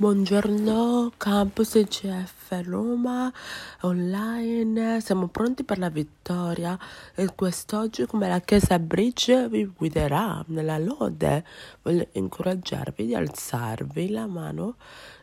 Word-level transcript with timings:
Buongiorno 0.00 1.14
campus 1.16 1.74
ICF 1.74 2.62
Roma 2.62 3.32
online, 3.80 5.00
siamo 5.00 5.26
pronti 5.26 5.64
per 5.64 5.78
la 5.78 5.88
vittoria. 5.88 6.78
E 7.16 7.34
quest'oggi 7.34 8.06
come 8.06 8.28
la 8.28 8.38
Chiesa 8.38 8.78
Bridge 8.78 9.48
vi 9.48 9.66
guiderà 9.66 10.44
nella 10.50 10.78
lode. 10.78 11.44
Voglio 11.82 12.06
incoraggiarvi 12.12 13.06
di 13.06 13.16
alzarvi 13.16 14.10
la 14.10 14.28
mano 14.28 14.76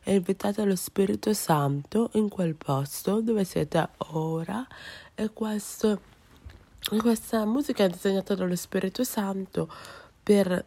e 0.04 0.16
invitate 0.16 0.66
lo 0.66 0.76
Spirito 0.76 1.34
Santo 1.34 2.10
in 2.16 2.28
quel 2.28 2.56
posto 2.56 3.22
dove 3.22 3.46
siete 3.46 3.88
ora. 4.10 4.68
E 5.16 5.32
questo, 5.32 6.02
questa 6.98 7.46
musica 7.46 7.86
è 7.86 7.88
disegnata 7.88 8.36
dallo 8.36 8.58
Spirito 8.58 9.06
Santo 9.06 9.72
per 10.22 10.66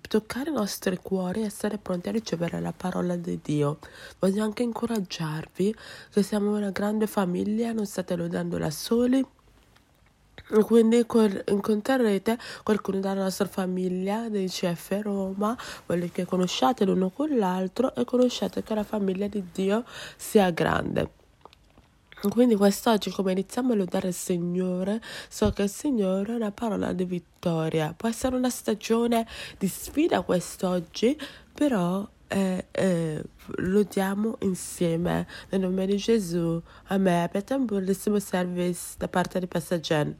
toccare 0.00 0.50
i 0.50 0.52
nostri 0.52 0.98
cuori 1.02 1.42
e 1.42 1.46
essere 1.46 1.78
pronti 1.78 2.08
a 2.08 2.12
ricevere 2.12 2.60
la 2.60 2.72
parola 2.72 3.16
di 3.16 3.40
Dio. 3.42 3.78
Voglio 4.18 4.44
anche 4.44 4.62
incoraggiarvi 4.62 5.74
che 6.10 6.22
siamo 6.22 6.56
una 6.56 6.70
grande 6.70 7.06
famiglia, 7.06 7.72
non 7.72 7.86
state 7.86 8.16
lodando 8.16 8.58
da 8.58 8.70
soli. 8.70 9.24
Quindi 10.64 11.06
incontrerete 11.46 12.36
qualcuno 12.64 12.98
della 12.98 13.14
nostra 13.14 13.46
famiglia 13.46 14.28
dei 14.28 14.48
CF 14.48 14.98
Roma, 15.02 15.56
voglio 15.86 16.08
che 16.10 16.24
conosciate 16.24 16.84
l'uno 16.84 17.10
con 17.10 17.36
l'altro 17.36 17.94
e 17.94 18.04
conosciate 18.04 18.64
che 18.64 18.74
la 18.74 18.82
famiglia 18.82 19.28
di 19.28 19.44
Dio 19.52 19.84
sia 20.16 20.50
grande. 20.50 21.19
Quindi 22.28 22.54
quest'oggi 22.54 23.10
come 23.10 23.32
iniziamo 23.32 23.72
a 23.72 23.76
lodare 23.76 24.08
il 24.08 24.14
Signore, 24.14 25.00
so 25.28 25.50
che 25.50 25.62
il 25.62 25.70
Signore 25.70 26.32
è 26.32 26.36
una 26.36 26.52
parola 26.52 26.92
di 26.92 27.04
vittoria. 27.04 27.94
Può 27.96 28.08
essere 28.08 28.36
una 28.36 28.50
stagione 28.50 29.26
di 29.58 29.66
sfida 29.66 30.20
quest'oggi, 30.20 31.18
però 31.52 32.06
eh, 32.28 32.66
eh, 32.70 33.22
lodiamo 33.56 34.36
insieme. 34.40 35.26
Nel 35.48 35.60
nome 35.62 35.86
di 35.86 35.96
Gesù. 35.96 36.60
Amen. 36.88 37.22
Abbiate 37.22 37.54
un 37.54 37.64
bellissimo 37.64 38.18
service 38.18 38.94
da 38.98 39.08
parte 39.08 39.40
di 39.40 39.46
Passagen. 39.46 40.16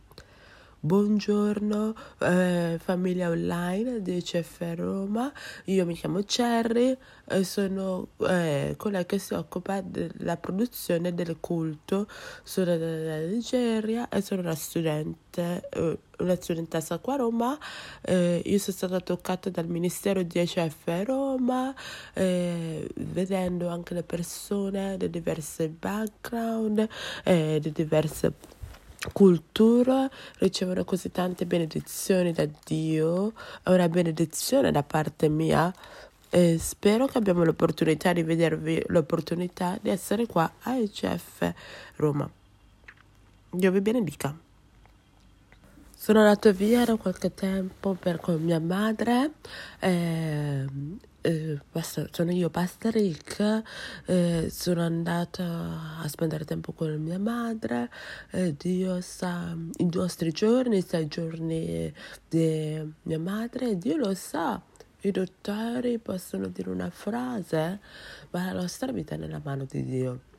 Buongiorno 0.83 1.95
eh, 2.21 2.79
famiglia 2.83 3.29
online 3.29 4.01
di 4.01 4.23
CF 4.23 4.73
Roma, 4.77 5.31
io 5.65 5.85
mi 5.85 5.95
chiamo 5.95 6.23
Cherry 6.25 6.97
e 7.27 7.45
sono 7.45 8.09
eh, 8.27 8.77
quella 8.79 9.05
che 9.05 9.19
si 9.19 9.35
occupa 9.35 9.83
della 9.83 10.39
produzione 10.39 11.13
del 11.13 11.37
culto, 11.39 12.09
sono 12.43 12.79
dalla 12.79 13.19
Nigeria 13.19 14.09
e 14.09 14.23
sono 14.23 14.41
una 14.41 14.55
studente, 14.55 15.69
eh, 15.69 15.99
una 16.21 16.35
studentessa 16.37 16.97
qua 16.97 17.13
a 17.13 17.17
Roma, 17.19 17.59
eh, 18.01 18.41
io 18.43 18.59
sono 18.59 18.75
stata 18.75 19.01
toccata 19.01 19.51
dal 19.51 19.67
Ministero 19.67 20.23
di 20.23 20.43
CF 20.43 21.03
Roma, 21.05 21.75
eh, 22.15 22.89
vedendo 22.95 23.69
anche 23.69 23.93
le 23.93 24.03
persone 24.03 24.97
di 24.97 25.11
diversi 25.11 25.69
background, 25.69 26.89
eh, 27.25 27.59
di 27.61 27.71
diverse 27.71 28.33
cultura 29.13 30.09
ricevono 30.39 30.85
così 30.85 31.11
tante 31.11 31.47
benedizioni 31.47 32.33
da 32.33 32.47
Dio, 32.65 33.33
è 33.63 33.71
una 33.71 33.89
benedizione 33.89 34.71
da 34.71 34.83
parte 34.83 35.29
mia 35.29 35.73
e 36.29 36.59
spero 36.59 37.07
che 37.07 37.19
abbiamo 37.19 37.43
l'opportunità 37.43 38.13
di 38.13 38.23
vedervi, 38.23 38.83
l'opportunità 38.89 39.79
di 39.81 39.89
essere 39.89 40.27
qua 40.27 40.51
a 40.63 40.77
ICF 40.77 41.53
Roma. 41.97 42.31
Dio 43.51 43.71
vi 43.73 43.81
benedica. 43.81 44.37
Sono 45.97 46.21
andato 46.21 46.53
via 46.53 46.85
da 46.85 46.97
qualche 46.97 47.35
tempo 47.35 47.95
per 47.95 48.21
con 48.21 48.41
mia 48.41 48.61
madre. 48.61 49.33
Eh, 49.81 50.65
eh, 51.23 51.59
sono 52.11 52.31
io, 52.33 52.51
Pastor 52.51 52.93
Rick, 52.93 53.63
eh, 54.07 54.49
sono 54.51 54.83
andata 54.83 55.99
a 56.01 56.09
spendere 56.09 56.45
tempo 56.45 56.73
con 56.73 56.95
mia 57.01 57.19
madre, 57.19 57.91
eh, 58.31 58.55
Dio 58.57 59.01
sa 59.01 59.57
i 59.77 59.89
nostri 59.93 60.31
giorni, 60.33 60.79
i 60.79 60.85
sei 60.87 61.09
giorni 61.09 61.93
di 62.29 62.93
mia 63.03 63.19
madre, 63.19 63.77
Dio 63.77 63.97
lo 63.97 64.15
sa. 64.15 64.61
I 65.03 65.11
dottori 65.13 65.99
possono 65.99 66.49
dire 66.49 66.69
una 66.69 66.91
frase, 66.91 67.81
ma 68.31 68.53
la 68.53 68.61
nostra 68.61 68.93
vita 68.93 69.15
è 69.15 69.19
nella 69.19 69.41
mano 69.43 69.65
di 69.65 69.83
Dio. 69.83 70.30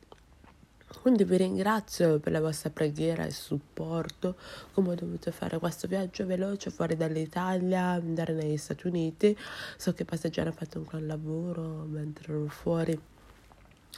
Quindi 1.00 1.24
vi 1.24 1.36
ringrazio 1.36 2.20
per 2.20 2.32
la 2.32 2.40
vostra 2.40 2.70
preghiera 2.70 3.24
e 3.24 3.30
supporto, 3.30 4.36
come 4.72 4.90
ho 4.92 4.94
dovuto 4.94 5.30
fare 5.32 5.58
questo 5.58 5.88
viaggio 5.88 6.26
veloce 6.26 6.70
fuori 6.70 6.96
dall'Italia, 6.96 7.82
andare 7.82 8.34
negli 8.34 8.56
Stati 8.56 8.86
Uniti. 8.86 9.36
So 9.76 9.92
che 9.94 10.04
Passagiano 10.04 10.50
ha 10.50 10.52
fatto 10.52 10.78
un 10.78 10.84
gran 10.84 11.06
lavoro 11.06 11.84
mentre 11.88 12.32
ero 12.32 12.46
fuori. 12.46 13.00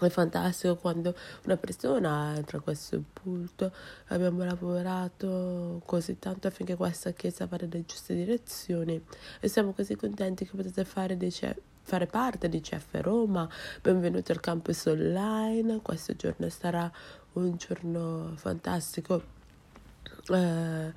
È 0.01 0.09
fantastico 0.09 0.75
quando 0.77 1.15
una 1.45 1.57
persona 1.57 2.35
entra 2.35 2.59
a 2.59 2.61
questo 2.61 3.01
punto. 3.13 3.73
Abbiamo 4.09 4.43
lavorato 4.43 5.83
così 5.85 6.19
tanto 6.19 6.49
affinché 6.49 6.75
questa 6.75 7.13
chiesa 7.13 7.47
vada 7.47 7.67
nelle 7.67 7.85
giuste 7.85 8.15
direzioni 8.15 9.01
e 9.41 9.49
siamo 9.49 9.73
così 9.73 9.95
contenti 9.95 10.47
che 10.47 10.57
potete 10.57 10.85
fare 10.85 11.17
dei 11.17 11.31
fare 11.85 12.07
parte 12.07 12.49
di 12.49 12.61
CF 12.61 13.01
Roma. 13.03 13.49
Benvenuti 13.83 14.33
al 14.33 14.41
campus 14.41 14.87
online. 14.87 15.81
Questo 15.83 16.17
giorno 16.17 16.49
sarà 16.49 16.91
un 17.35 17.57
giorno 17.57 18.33
fantastico. 18.37 19.23
Eh, 20.31 20.93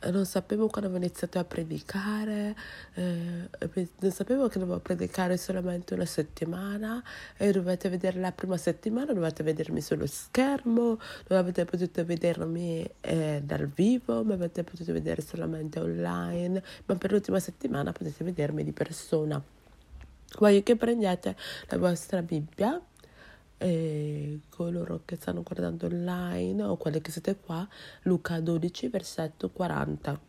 non 0.00 0.26
sapevo 0.26 0.68
quando 0.68 0.90
avevo 0.90 1.02
iniziato 1.02 1.38
a 1.40 1.44
predicare, 1.44 2.54
eh, 2.94 3.48
non 4.00 4.10
sapevo 4.12 4.46
che 4.48 4.58
dovevo 4.60 4.78
predicare 4.78 5.36
solamente 5.38 5.94
una 5.94 6.04
settimana 6.04 7.02
e 7.36 7.50
dovete 7.50 7.88
vedere 7.88 8.20
la 8.20 8.30
prima 8.30 8.58
settimana, 8.58 9.12
dovete 9.12 9.42
vedermi 9.42 9.80
sullo 9.80 10.06
schermo, 10.06 11.00
non 11.26 11.38
avete 11.38 11.64
potuto 11.64 12.04
vedermi 12.04 12.88
eh, 13.00 13.40
dal 13.42 13.66
vivo, 13.66 14.22
ma 14.22 14.34
avete 14.34 14.62
potuto 14.62 14.92
vedere 14.92 15.22
solamente 15.22 15.80
online, 15.80 16.62
ma 16.84 16.94
per 16.94 17.10
l'ultima 17.10 17.40
settimana 17.40 17.90
potete 17.90 18.22
vedermi 18.22 18.62
di 18.62 18.72
persona. 18.72 19.42
Voglio 20.36 20.62
che 20.62 20.76
prendiate 20.76 21.36
la 21.68 21.78
vostra 21.78 22.22
Bibbia 22.22 22.80
e 23.56 24.40
coloro 24.50 25.00
che 25.04 25.16
stanno 25.16 25.42
guardando 25.42 25.86
online 25.86 26.62
o 26.62 26.76
quelli 26.76 27.00
che 27.00 27.10
siete 27.10 27.36
qua, 27.36 27.66
Luca 28.02 28.38
12, 28.38 28.88
versetto 28.88 29.50
40. 29.50 30.20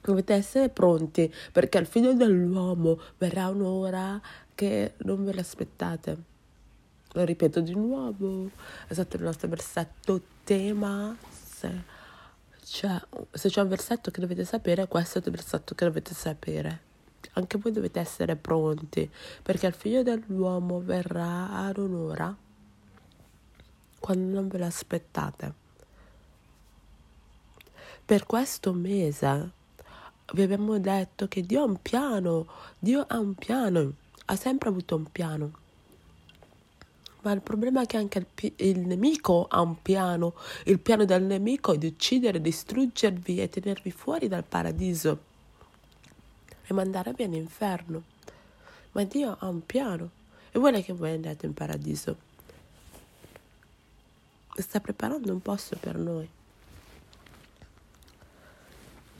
Dovete 0.00 0.34
essere 0.34 0.70
pronti 0.70 1.32
perché 1.52 1.78
al 1.78 1.86
figlio 1.86 2.14
dell'uomo 2.14 2.98
verrà 3.18 3.48
un'ora 3.48 4.20
che 4.54 4.94
non 4.98 5.24
ve 5.24 5.34
l'aspettate. 5.34 6.16
Lo 7.12 7.24
ripeto 7.24 7.60
di 7.60 7.74
nuovo, 7.74 8.50
è 8.88 8.92
stato 8.94 9.16
il 9.16 9.22
nostro 9.22 9.48
versetto 9.48 10.20
tema. 10.42 11.14
Se 11.30 11.82
c'è, 12.64 13.00
se 13.30 13.48
c'è 13.48 13.60
un 13.60 13.68
versetto 13.68 14.10
che 14.10 14.20
dovete 14.20 14.44
sapere, 14.44 14.88
questo 14.88 15.18
è 15.18 15.22
il 15.24 15.30
versetto 15.30 15.74
che 15.74 15.84
dovete 15.84 16.14
sapere 16.14 16.88
anche 17.34 17.58
voi 17.58 17.72
dovete 17.72 18.00
essere 18.00 18.36
pronti 18.36 19.08
perché 19.42 19.66
il 19.66 19.74
figlio 19.74 20.02
dell'uomo 20.02 20.80
verrà 20.80 21.50
ad 21.50 21.78
un'ora 21.78 22.34
quando 23.98 24.34
non 24.34 24.48
ve 24.48 24.58
l'aspettate. 24.58 25.54
Per 28.04 28.26
questo 28.26 28.72
mese 28.72 29.50
vi 30.32 30.42
abbiamo 30.42 30.78
detto 30.78 31.28
che 31.28 31.42
Dio 31.42 31.60
ha 31.60 31.64
un 31.64 31.80
piano, 31.80 32.46
Dio 32.78 33.04
ha 33.06 33.18
un 33.18 33.34
piano, 33.34 33.92
ha 34.24 34.36
sempre 34.36 34.68
avuto 34.68 34.96
un 34.96 35.04
piano. 35.12 35.52
Ma 37.22 37.32
il 37.32 37.42
problema 37.42 37.82
è 37.82 37.86
che 37.86 37.98
anche 37.98 38.26
il, 38.40 38.52
il, 38.56 38.78
nemico 38.80 39.46
ha 39.48 39.60
un 39.60 39.82
piano. 39.82 40.34
Il 40.64 40.80
piano 40.80 41.04
del 41.04 41.22
nemico 41.22 41.74
è 41.74 41.78
di 41.78 41.86
uccidere, 41.86 42.40
distruggervi 42.40 43.42
e 43.42 43.48
tenervi 43.50 43.90
fuori 43.90 44.26
dal 44.26 44.44
paradiso 44.44 45.28
e 46.70 46.74
mandarvi 46.74 47.24
all'inferno. 47.24 48.02
Ma 48.92 49.02
Dio 49.04 49.36
ha 49.38 49.48
un 49.48 49.66
piano 49.66 50.10
e 50.52 50.58
vuole 50.58 50.82
che 50.82 50.92
voi 50.92 51.12
andiate 51.12 51.46
in 51.46 51.52
paradiso. 51.52 52.16
Sta 54.54 54.80
preparando 54.80 55.32
un 55.32 55.40
posto 55.40 55.76
per 55.78 55.96
noi. 55.96 56.28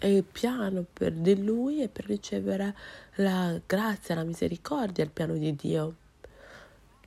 E 0.02 0.14
il 0.14 0.24
piano 0.24 0.84
per 0.90 1.12
di 1.12 1.42
lui 1.42 1.80
è 1.80 1.88
per 1.88 2.06
ricevere 2.06 2.74
la 3.16 3.60
grazia, 3.66 4.14
la 4.14 4.22
misericordia, 4.22 5.04
il 5.04 5.10
piano 5.10 5.34
di 5.34 5.54
Dio. 5.54 5.94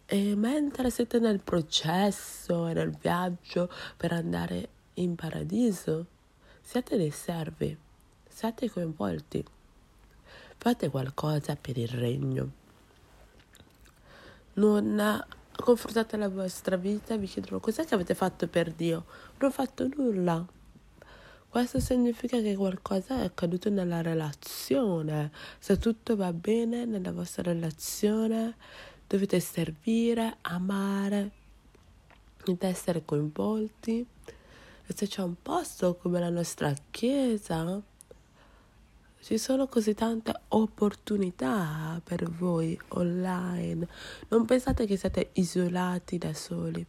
E 0.05 0.35
mentre 0.35 0.89
siete 0.89 1.19
nel 1.19 1.39
processo 1.39 2.67
e 2.67 2.73
nel 2.73 2.91
viaggio 2.91 3.71
per 3.95 4.11
andare 4.11 4.67
in 4.95 5.15
paradiso, 5.15 6.05
siate 6.61 6.97
dei 6.97 7.11
servi, 7.11 7.75
siate 8.27 8.69
coinvolti. 8.69 9.43
Fate 10.63 10.89
qualcosa 10.89 11.57
per 11.57 11.77
il 11.77 11.89
regno. 11.89 12.49
Non 14.53 15.25
confrontate 15.57 16.15
la 16.15 16.29
vostra 16.29 16.77
vita 16.77 17.17
vi 17.17 17.27
chiedono 17.27 17.59
cos'è 17.59 17.83
che 17.83 17.95
avete 17.95 18.15
fatto 18.15 18.47
per 18.47 18.71
Dio. 18.71 19.03
Non 19.39 19.49
ho 19.49 19.53
fatto 19.53 19.89
nulla. 19.93 20.47
Questo 21.49 21.81
significa 21.81 22.39
che 22.39 22.55
qualcosa 22.55 23.19
è 23.19 23.25
accaduto 23.25 23.69
nella 23.69 24.01
relazione. 24.01 25.33
Se 25.59 25.77
tutto 25.77 26.15
va 26.15 26.31
bene 26.31 26.85
nella 26.85 27.11
vostra 27.11 27.43
relazione, 27.43 28.55
dovete 29.05 29.41
servire, 29.41 30.37
amare, 30.43 31.31
ed 32.45 32.63
essere 32.63 33.03
coinvolti. 33.03 34.07
E 34.85 34.93
se 34.95 35.07
c'è 35.07 35.23
un 35.23 35.35
posto 35.41 35.97
come 35.97 36.21
la 36.21 36.29
nostra 36.29 36.73
chiesa, 36.89 37.83
ci 39.23 39.37
sono 39.37 39.67
così 39.67 39.93
tante 39.93 40.33
opportunità 40.49 42.01
per 42.03 42.29
voi 42.29 42.77
online. 42.89 43.87
Non 44.27 44.43
pensate 44.43 44.85
che 44.85 44.97
siete 44.97 45.29
isolati 45.33 46.17
da 46.17 46.33
soli 46.33 46.85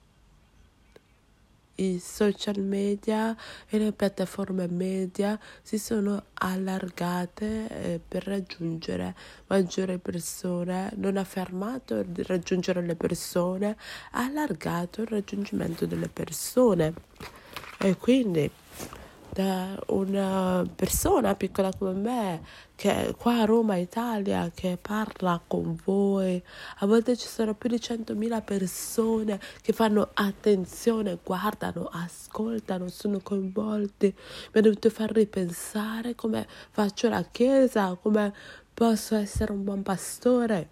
i 1.77 1.99
social 1.99 2.61
media 2.61 3.37
e 3.69 3.79
le 3.79 3.93
piattaforme 3.93 4.67
media 4.69 5.39
si 5.63 5.79
sono 5.79 6.25
allargate 6.35 7.69
eh, 7.69 8.01
per 8.07 8.27
raggiungere 8.27 9.15
maggiori 9.47 9.99
persone, 9.99 10.93
non 10.97 11.17
ha 11.17 11.25
fermato 11.25 12.03
di 12.03 12.23
raggiungere 12.23 12.83
le 12.83 12.95
persone, 12.95 13.77
ha 14.13 14.25
allargato 14.25 15.03
il 15.03 15.09
raggiungimento 15.09 15.87
delle 15.87 16.09
persone. 16.09 16.95
E 17.79 17.97
quindi 17.97 18.51
da 19.35 19.77
una 19.89 20.65
persona 20.77 21.35
piccola 21.35 21.73
come 21.77 21.93
me 21.93 22.43
che 22.77 23.09
è 23.09 23.15
qua 23.17 23.41
a 23.41 23.45
Roma, 23.45 23.75
Italia, 23.75 24.49
che 24.55 24.79
parla 24.81 25.43
con 25.45 25.77
voi. 25.85 26.41
A 26.79 26.87
volte 26.87 27.17
ci 27.17 27.27
sono 27.27 27.55
più 27.55 27.69
di 27.69 27.77
100.000 27.77 28.45
persone 28.45 29.41
che 29.61 29.73
fanno 29.73 30.11
attenzione, 30.15 31.19
guardano, 31.23 31.89
ascoltano, 31.91 32.89
sono 32.89 33.19
coinvolti. 33.21 34.15
Mi 34.53 34.61
ha 34.61 34.63
dovuto 34.63 34.89
far 34.89 35.11
ripensare 35.11 36.15
come 36.15 36.47
faccio 36.71 37.09
la 37.09 37.25
chiesa, 37.25 37.99
come 38.01 38.33
posso 38.73 39.17
essere 39.17 39.51
un 39.51 39.65
buon 39.65 39.83
pastore 39.83 40.71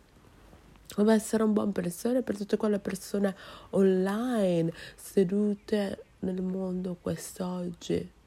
come 0.94 1.14
essere 1.14 1.42
un 1.42 1.54
buon 1.54 1.72
persona 1.72 2.20
per 2.20 2.36
tutte 2.36 2.58
quelle 2.58 2.78
persone 2.78 3.34
online 3.70 4.70
sedute 4.94 6.04
nel 6.18 6.42
mondo 6.42 6.98
quest'oggi 7.00 8.20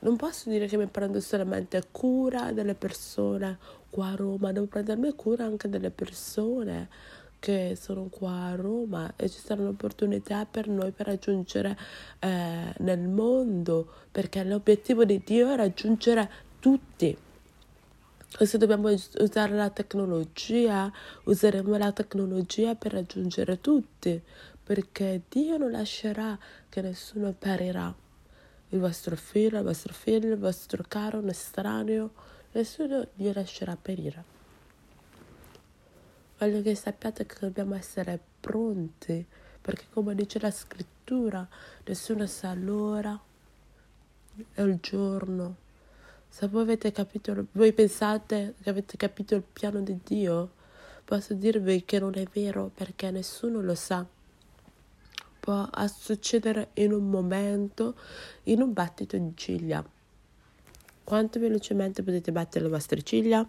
non 0.00 0.16
posso 0.16 0.50
dire 0.50 0.66
che 0.66 0.76
mi 0.76 0.86
prendo 0.86 1.20
solamente 1.20 1.82
cura 1.90 2.52
delle 2.52 2.74
persone 2.74 3.58
qua 3.88 4.08
a 4.08 4.14
Roma, 4.14 4.52
devo 4.52 4.66
prendermi 4.66 5.14
cura 5.14 5.44
anche 5.44 5.68
delle 5.68 5.90
persone 5.90 6.88
che 7.38 7.76
sono 7.80 8.08
qua 8.10 8.46
a 8.46 8.54
Roma 8.54 9.12
e 9.16 9.28
ci 9.28 9.38
saranno 9.38 9.70
opportunità 9.70 10.44
per 10.46 10.68
noi 10.68 10.90
per 10.90 11.06
raggiungere 11.06 11.76
eh, 12.18 12.74
nel 12.78 13.08
mondo, 13.08 13.90
perché 14.10 14.42
l'obiettivo 14.44 15.04
di 15.04 15.22
Dio 15.24 15.50
è 15.50 15.56
raggiungere 15.56 16.30
tutti. 16.60 17.16
E 18.38 18.46
se 18.46 18.58
dobbiamo 18.58 18.88
usare 18.88 19.54
la 19.54 19.70
tecnologia, 19.70 20.92
useremo 21.24 21.76
la 21.76 21.92
tecnologia 21.92 22.74
per 22.74 22.92
raggiungere 22.92 23.60
tutti, 23.60 24.20
perché 24.62 25.22
Dio 25.28 25.56
non 25.56 25.70
lascerà 25.70 26.36
che 26.68 26.80
nessuno 26.82 27.32
perirà 27.32 27.94
il 28.70 28.78
vostro 28.80 29.16
figlio, 29.16 29.58
il 29.58 29.64
vostro 29.64 29.92
figlio, 29.92 30.32
il 30.32 30.38
vostro 30.38 30.84
caro, 30.86 31.18
un 31.18 31.28
estraneo, 31.28 32.10
nessuno 32.52 33.06
vi 33.14 33.32
lascerà 33.32 33.76
perire. 33.76 34.34
Voglio 36.38 36.60
che 36.62 36.74
sappiate 36.74 37.24
che 37.26 37.36
dobbiamo 37.40 37.74
essere 37.74 38.18
pronti, 38.40 39.24
perché 39.60 39.84
come 39.90 40.14
dice 40.14 40.38
la 40.38 40.50
scrittura, 40.50 41.46
nessuno 41.84 42.26
sa 42.26 42.54
l'ora 42.54 43.18
e 44.54 44.62
il 44.62 44.78
giorno. 44.80 45.56
Se 46.28 46.46
voi 46.48 46.62
avete 46.62 46.92
capito, 46.92 47.46
voi 47.52 47.72
pensate 47.72 48.54
che 48.60 48.68
avete 48.68 48.96
capito 48.96 49.34
il 49.34 49.42
piano 49.42 49.80
di 49.80 49.98
Dio, 50.04 50.50
posso 51.04 51.32
dirvi 51.34 51.84
che 51.84 51.98
non 51.98 52.14
è 52.16 52.24
vero 52.30 52.70
perché 52.74 53.10
nessuno 53.10 53.62
lo 53.62 53.74
sa 53.74 54.04
può 55.46 55.68
succedere 55.86 56.70
in 56.74 56.90
un 56.92 57.08
momento, 57.08 57.94
in 58.44 58.62
un 58.62 58.72
battito 58.72 59.16
di 59.16 59.30
ciglia. 59.36 59.88
Quanto 61.04 61.38
velocemente 61.38 62.02
potete 62.02 62.32
battere 62.32 62.64
le 62.64 62.70
vostre 62.70 63.00
ciglia? 63.02 63.48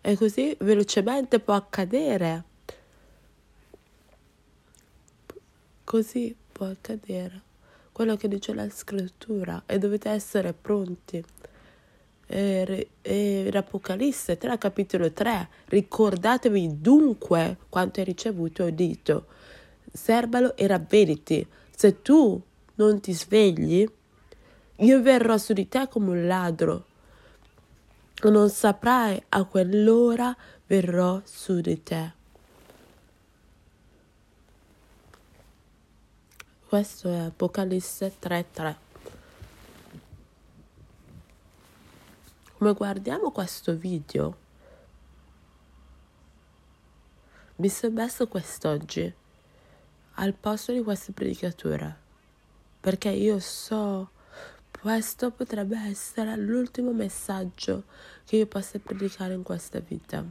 E 0.00 0.16
così 0.16 0.56
velocemente 0.60 1.40
può 1.40 1.52
accadere. 1.52 2.44
Così 5.84 6.34
può 6.50 6.64
accadere 6.64 7.42
quello 7.92 8.16
che 8.16 8.28
dice 8.28 8.54
la 8.54 8.70
scrittura 8.70 9.64
e 9.66 9.76
dovete 9.76 10.08
essere 10.08 10.54
pronti. 10.54 11.22
E, 12.24 12.88
e 13.02 13.48
l'Apocalisse 13.52 14.38
3, 14.38 14.56
capitolo 14.56 15.12
3, 15.12 15.48
ricordatevi 15.66 16.80
dunque 16.80 17.58
quanto 17.68 18.00
hai 18.00 18.06
ricevuto 18.06 18.64
e 18.64 18.68
udito 18.68 19.26
serbalo 19.92 20.56
e 20.56 20.66
ravvediti. 20.66 21.46
Se 21.70 22.02
tu 22.02 22.40
non 22.74 23.00
ti 23.00 23.12
svegli, 23.12 23.88
io 24.76 25.02
verrò 25.02 25.36
su 25.36 25.52
di 25.52 25.68
te 25.68 25.88
come 25.88 26.10
un 26.10 26.26
ladro. 26.26 26.86
Non 28.22 28.50
saprai 28.50 29.22
a 29.30 29.44
quell'ora 29.44 30.36
verrò 30.66 31.20
su 31.24 31.60
di 31.60 31.82
te. 31.82 32.12
Questo 36.66 37.08
è 37.08 37.18
Apocalisse 37.18 38.12
3:3. 38.20 38.76
Come 42.58 42.74
guardiamo 42.74 43.30
questo 43.30 43.74
video, 43.74 44.36
mi 47.56 47.68
sono 47.68 47.94
messo 47.94 48.28
quest'oggi 48.28 49.12
al 50.14 50.34
posto 50.34 50.72
di 50.72 50.82
questa 50.82 51.12
predicatura, 51.12 51.96
perché 52.80 53.10
io 53.10 53.38
so 53.38 54.10
questo 54.80 55.30
potrebbe 55.30 55.78
essere 55.78 56.36
l'ultimo 56.36 56.92
messaggio 56.92 57.84
che 58.24 58.36
io 58.36 58.46
possa 58.46 58.78
predicare 58.78 59.34
in 59.34 59.42
questa 59.42 59.78
vita. 59.80 60.24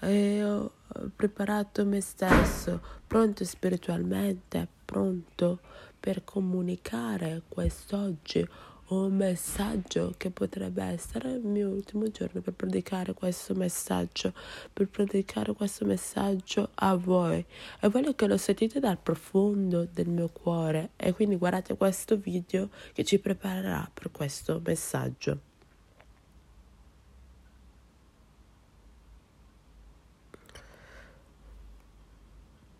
E 0.00 0.44
ho 0.44 0.72
preparato 1.14 1.84
me 1.84 2.00
stesso, 2.00 2.80
pronto 3.06 3.44
spiritualmente, 3.44 4.66
pronto 4.84 5.60
per 6.00 6.24
comunicare 6.24 7.42
quest'oggi 7.48 8.48
un 8.88 9.14
messaggio 9.14 10.14
che 10.16 10.30
potrebbe 10.30 10.82
essere 10.82 11.32
il 11.32 11.44
mio 11.44 11.68
ultimo 11.68 12.10
giorno 12.10 12.40
per 12.40 12.52
predicare 12.52 13.14
questo 13.14 13.54
messaggio, 13.54 14.34
per 14.72 14.88
predicare 14.88 15.52
questo 15.54 15.84
messaggio 15.84 16.70
a 16.74 16.94
voi. 16.94 17.44
E 17.80 17.88
voglio 17.88 18.14
che 18.14 18.26
lo 18.26 18.36
sentite 18.36 18.80
dal 18.80 18.98
profondo 18.98 19.86
del 19.90 20.08
mio 20.08 20.28
cuore 20.28 20.90
e 20.96 21.12
quindi 21.12 21.36
guardate 21.36 21.76
questo 21.76 22.16
video 22.16 22.68
che 22.92 23.04
ci 23.04 23.18
preparerà 23.18 23.88
per 23.92 24.10
questo 24.10 24.60
messaggio. 24.64 25.50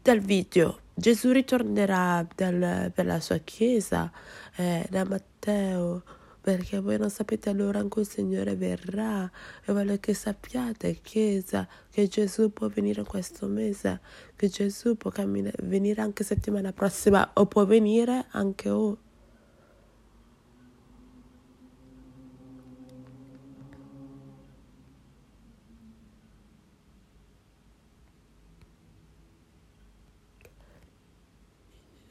Dal 0.02 0.18
video 0.18 0.81
Gesù 0.94 1.30
ritornerà 1.30 2.26
dal, 2.34 2.90
per 2.94 3.06
la 3.06 3.20
sua 3.20 3.38
chiesa 3.38 4.10
eh, 4.56 4.86
da 4.90 5.04
Matteo 5.04 6.02
perché 6.42 6.80
voi 6.80 6.98
non 6.98 7.08
sapete 7.08 7.52
l'ora 7.52 7.78
in 7.78 7.88
cui 7.88 8.02
il 8.02 8.08
Signore 8.08 8.56
verrà 8.56 9.30
e 9.64 9.72
voglio 9.72 9.96
che 10.00 10.12
sappiate, 10.12 10.98
Chiesa, 11.00 11.68
che 11.88 12.08
Gesù 12.08 12.52
può 12.52 12.66
venire 12.66 13.04
questo 13.04 13.46
mese, 13.46 14.00
che 14.34 14.48
Gesù 14.48 14.96
può 14.96 15.10
cammina- 15.10 15.52
venire 15.62 16.02
anche 16.02 16.24
settimana 16.24 16.72
prossima 16.72 17.30
o 17.34 17.46
può 17.46 17.64
venire 17.64 18.26
anche 18.32 18.68
ora. 18.70 18.98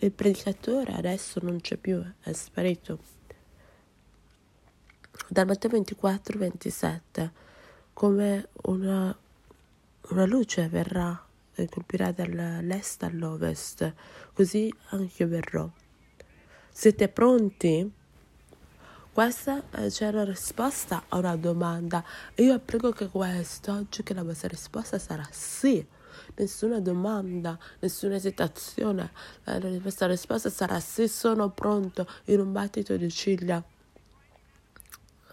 Il 0.04 0.12
predicatore 0.12 0.94
adesso 0.94 1.40
non 1.44 1.62
c'è 1.62 1.78
più, 1.78 2.04
è 2.22 2.34
sparito. 2.34 2.98
Dal 5.28 5.46
Matteo 5.46 5.70
24, 5.70 6.40
27, 6.40 7.32
come 7.94 8.48
una, 8.64 9.16
una 10.10 10.26
luce 10.26 10.68
verrà 10.70 11.24
e 11.54 11.70
colpirà 11.70 12.12
dall'est 12.12 13.04
all'ovest, 13.04 13.94
così 14.34 14.74
anche 14.90 15.22
io 15.22 15.30
verrò. 15.30 15.70
Siete 16.72 17.08
pronti? 17.08 17.92
Questa 19.14 19.64
c'è 19.88 20.10
la 20.10 20.24
risposta 20.24 21.04
a 21.10 21.20
una 21.20 21.36
domanda. 21.36 22.04
io 22.38 22.58
prego 22.58 22.92
che 22.92 23.08
quest'oggi 23.08 24.02
che 24.02 24.16
la 24.16 24.24
vostra 24.24 24.48
risposta 24.48 24.98
sarà 24.98 25.28
sì 25.30 25.86
nessuna 26.36 26.80
domanda, 26.80 27.58
nessuna 27.80 28.16
esitazione. 28.16 29.12
La 29.44 29.60
vostra 29.80 30.08
risposta 30.08 30.50
sarà 30.50 30.80
sì, 30.80 31.08
sono 31.08 31.50
pronto 31.50 32.08
in 32.26 32.40
un 32.40 32.52
battito 32.52 32.96
di 32.98 33.10
ciglia. 33.10 33.64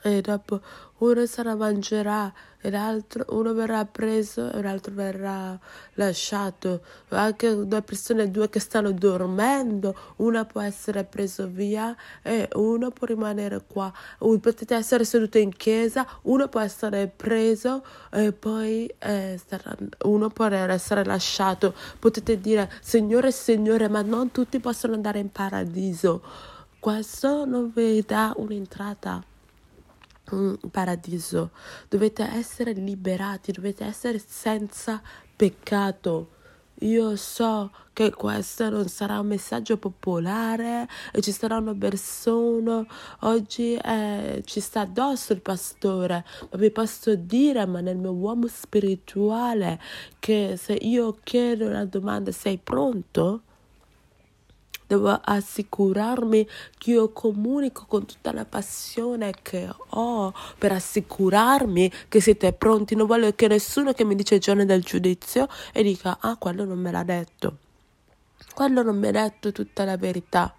E 0.03 0.21
dopo 0.21 0.61
uno 0.99 1.25
la 1.43 1.55
mangerà 1.55 2.33
e 2.61 2.71
l'altro 2.71 3.25
uno 3.29 3.53
verrà 3.53 3.85
preso 3.85 4.51
e 4.51 4.61
l'altro 4.61 4.93
verrà 4.93 5.57
lasciato. 5.95 6.81
Anche 7.11 7.67
due 7.67 7.83
persone 7.83 8.31
due 8.31 8.49
che 8.49 8.59
stanno 8.59 8.91
dormendo 8.91 9.97
una 10.17 10.45
può 10.45 10.61
essere 10.61 11.05
preso 11.05 11.47
via 11.47 11.95
e 12.23 12.49
uno 12.55 12.91
può 12.91 13.07
rimanere 13.07 13.63
qua. 13.67 13.93
Potete 14.19 14.75
essere 14.75 15.05
seduti 15.05 15.41
in 15.41 15.55
chiesa 15.55 16.07
uno 16.23 16.49
può 16.49 16.61
essere 16.61 17.07
preso 17.15 17.85
e 18.11 18.33
poi 18.33 18.93
eh, 18.99 19.41
uno 20.05 20.29
può 20.29 20.47
essere 20.47 21.05
lasciato. 21.05 21.75
Potete 21.99 22.41
dire 22.41 22.71
signore 22.81 23.31
signore 23.31 23.89
ma 23.89 24.03
non 24.03 24.33
tutti 24.33 24.59
possono 24.59 24.95
andare 24.95 25.21
in 25.21 25.31
paradiso. 25.31 26.23
Questo 26.81 27.45
non 27.45 27.71
vi 27.73 28.03
dà 28.07 28.33
un'entrata 28.37 29.28
paradiso, 30.71 31.51
dovete 31.89 32.23
essere 32.23 32.73
liberati, 32.73 33.53
dovete 33.53 33.85
essere 33.85 34.19
senza 34.25 35.01
peccato. 35.37 36.37
Io 36.83 37.17
so 37.17 37.73
che 37.93 38.13
questo 38.13 38.71
non 38.71 38.87
sarà 38.87 39.19
un 39.19 39.27
messaggio 39.27 39.79
popolare 39.79 40.87
e 41.13 41.21
ci 41.21 41.33
saranno 41.33 41.77
persone, 41.77 42.87
oggi 43.23 43.75
eh, 43.75 44.43
ci 44.45 44.61
sta 44.61 44.83
addosso 44.83 45.33
il 45.33 45.41
pastore, 45.41 46.25
ma 46.51 46.57
vi 46.59 46.71
posso 46.71 47.17
dire, 47.17 47.67
ma 47.67 47.81
nel 47.81 47.97
mio 47.97 48.13
uomo 48.13 48.47
spirituale, 48.47 49.81
che 50.21 50.57
se 50.57 50.75
io 50.75 51.19
chiedo 51.25 51.67
una 51.67 51.85
domanda, 51.85 52.31
sei 52.31 52.59
pronto? 52.59 53.43
Devo 54.89 55.11
assicurarmi 55.11 56.49
che 56.79 56.91
io 56.91 57.13
comunico 57.13 57.85
con 57.87 58.07
tutta 58.07 58.33
la 58.33 58.47
passione 58.47 59.35
che 59.43 59.69
ho 59.91 60.33
per 60.57 60.73
assicurarmi 60.73 61.93
che 62.09 62.21
siete 62.21 62.53
pronti. 62.55 62.97
Non 62.97 63.07
voglio 63.07 63.33
che 63.35 63.47
nessuno 63.47 63.93
che 63.93 64.05
mi 64.05 64.15
dice 64.15 64.37
il 64.37 64.41
giorno 64.41 64.65
del 64.65 64.83
giudizio 64.83 65.47
e 65.73 65.83
dica 65.83 66.17
ah 66.21 66.37
quello 66.37 66.65
non 66.65 66.79
me 66.79 66.91
l'ha 66.91 67.05
detto. 67.05 67.59
Quello 68.55 68.83
non 68.83 68.99
mi 68.99 69.09
ha 69.09 69.13
detto 69.13 69.53
tutta 69.53 69.85
la 69.85 69.97
verità. 69.97 70.53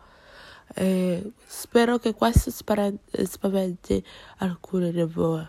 E 0.75 1.31
spero 1.47 1.97
che 1.97 2.13
questo 2.13 2.51
spaventi 2.51 4.05
alcuni 4.37 4.91
di 4.91 5.03
voi. 5.03 5.45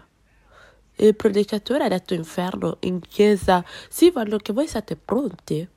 Il 0.97 1.15
predicatore 1.15 1.85
ha 1.85 1.89
detto 1.89 2.15
inferno 2.15 2.79
in 2.81 3.01
chiesa. 3.01 3.63
Sì, 3.89 4.11
voglio 4.11 4.39
che 4.39 4.55
voi 4.55 4.67
siate 4.67 4.97
pronti 4.97 5.69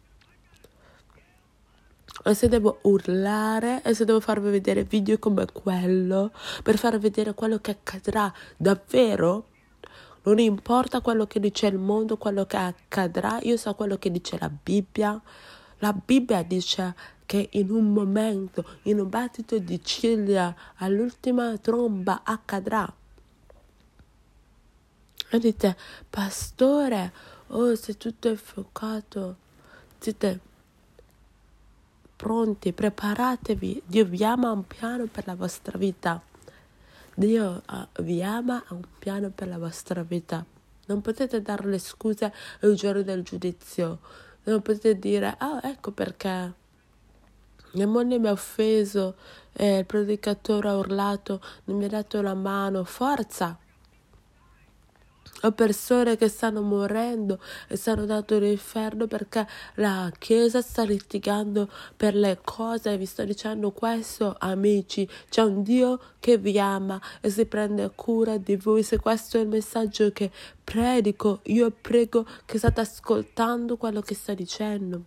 e 2.24 2.34
se 2.34 2.48
devo 2.48 2.80
urlare 2.84 3.82
e 3.84 3.94
se 3.94 4.06
devo 4.06 4.20
farvi 4.20 4.50
vedere 4.50 4.84
video 4.84 5.20
come 5.20 5.46
quello 5.52 6.32
per 6.64 6.78
farvi 6.78 7.00
vedere 7.00 7.34
quello 7.34 7.60
che 7.60 7.72
accadrà 7.72 8.32
davvero 8.56 9.48
non 10.24 10.40
importa 10.40 11.02
quello 11.02 11.28
che 11.28 11.40
dice 11.40 11.68
il 11.68 11.78
mondo, 11.78 12.16
quello 12.16 12.46
che 12.46 12.56
accadrà, 12.56 13.40
io 13.42 13.58
so 13.58 13.74
quello 13.76 13.98
che 13.98 14.10
dice 14.10 14.38
la 14.40 14.50
Bibbia. 14.50 15.20
La 15.80 15.92
Bibbia 15.92 16.44
dice 16.44 16.96
che 17.26 17.50
in 17.54 17.70
un 17.70 17.92
momento, 17.92 18.64
in 18.84 19.00
un 19.00 19.10
battito 19.10 19.58
di 19.58 19.84
ciglia, 19.84 20.56
all'ultima 20.78 21.58
tromba 21.58 22.22
accadrà. 22.24 22.92
E 25.30 25.40
dite, 25.40 25.76
pastore, 26.10 27.12
oh, 27.48 27.76
se 27.76 27.98
tutto 27.98 28.30
è 28.30 28.36
fuocato, 28.36 29.36
dite, 30.00 30.40
pronti, 32.24 32.72
preparatevi. 32.72 33.84
Dio 33.86 34.06
vi 34.06 34.24
ama 34.24 34.50
un 34.52 34.66
piano 34.66 35.08
per 35.08 35.28
la 35.28 35.36
vostra 35.36 35.78
vita. 35.78 36.22
Dio 37.14 37.62
uh, 37.70 38.02
vi 38.02 38.24
ama 38.24 38.64
un 38.70 38.82
piano 38.98 39.30
per 39.30 39.50
la 39.50 39.58
vostra 39.58 40.04
vita. 40.04 40.46
Non 40.86 41.02
potete 41.02 41.42
dare 41.42 41.68
le 41.68 41.80
scuse 41.80 42.32
il 42.62 42.76
giorno 42.76 43.02
del 43.02 43.24
giudizio. 43.24 44.00
Non 44.44 44.62
potete 44.62 44.98
dire, 44.98 45.36
ah, 45.38 45.56
oh, 45.56 45.68
ecco 45.68 45.92
perché. 45.92 46.54
Mia 47.74 47.88
moglie 47.88 48.18
mi 48.20 48.28
ha 48.28 48.32
offeso, 48.32 49.16
eh, 49.52 49.80
il 49.80 49.86
predicatore 49.86 50.70
ha 50.70 50.78
urlato, 50.78 51.42
non 51.66 51.76
mi 51.76 51.86
ha 51.86 51.90
dato 51.90 52.22
la 52.22 52.36
mano. 52.36 52.86
Forza! 52.86 53.58
Ho 55.46 55.52
persone 55.52 56.16
che 56.16 56.30
stanno 56.30 56.62
morendo 56.62 57.38
e 57.68 57.76
stanno 57.76 58.06
dando 58.06 58.40
l'inferno 58.40 59.08
perché 59.08 59.46
la 59.76 60.10
Chiesa 60.18 60.62
sta 60.62 60.84
litigando 60.84 61.70
per 61.98 62.16
le 62.16 62.40
cose. 62.42 62.98
Vi 62.98 63.06
sto 63.06 63.26
dicendo 63.26 63.72
questo, 63.72 64.38
amici. 64.40 65.06
C'è 65.28 65.42
un 65.42 65.62
Dio 65.62 66.00
che 66.22 66.38
vi 66.38 66.58
ama 66.58 67.02
e 67.20 67.30
si 67.30 67.46
prende 67.46 67.92
cura 67.94 68.38
di 68.38 68.56
voi. 68.56 68.84
Se 68.84 69.00
questo 69.00 69.38
è 69.38 69.42
il 69.42 69.50
messaggio 69.50 70.12
che 70.14 70.32
predico, 70.64 71.42
io 71.44 71.70
prego 71.72 72.26
che 72.46 72.58
state 72.58 72.80
ascoltando 72.80 73.76
quello 73.76 74.00
che 74.00 74.16
sta 74.16 74.34
dicendo. 74.34 75.04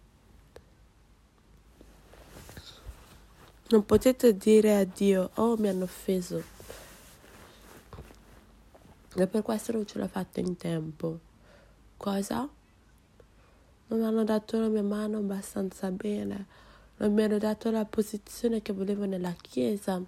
Non 3.69 3.87
potete 3.87 4.37
dire 4.37 4.77
a 4.77 4.85
Dio, 4.85 5.31
oh 5.37 5.57
mi 5.57 5.69
hanno 5.69 5.85
offeso. 5.85 6.56
E 9.19 9.27
per 9.27 9.41
questo 9.41 9.73
non 9.73 9.87
ce 9.87 9.99
l'ho 9.99 10.09
fatta 10.09 10.41
in 10.41 10.59
tempo. 10.59 11.19
Cosa? 11.97 12.47
Non 13.89 13.99
mi 13.99 14.05
hanno 14.05 14.25
dato 14.25 14.61
la 14.61 14.69
mia 14.69 14.83
mano 14.83 15.17
abbastanza 15.17 15.91
bene. 15.91 16.47
Non 16.99 17.15
mi 17.15 17.23
hanno 17.23 17.39
dato 17.39 17.71
la 17.71 17.87
posizione 17.87 18.61
che 18.61 18.75
volevo 18.75 19.07
nella 19.07 19.35
chiesa. 19.41 20.03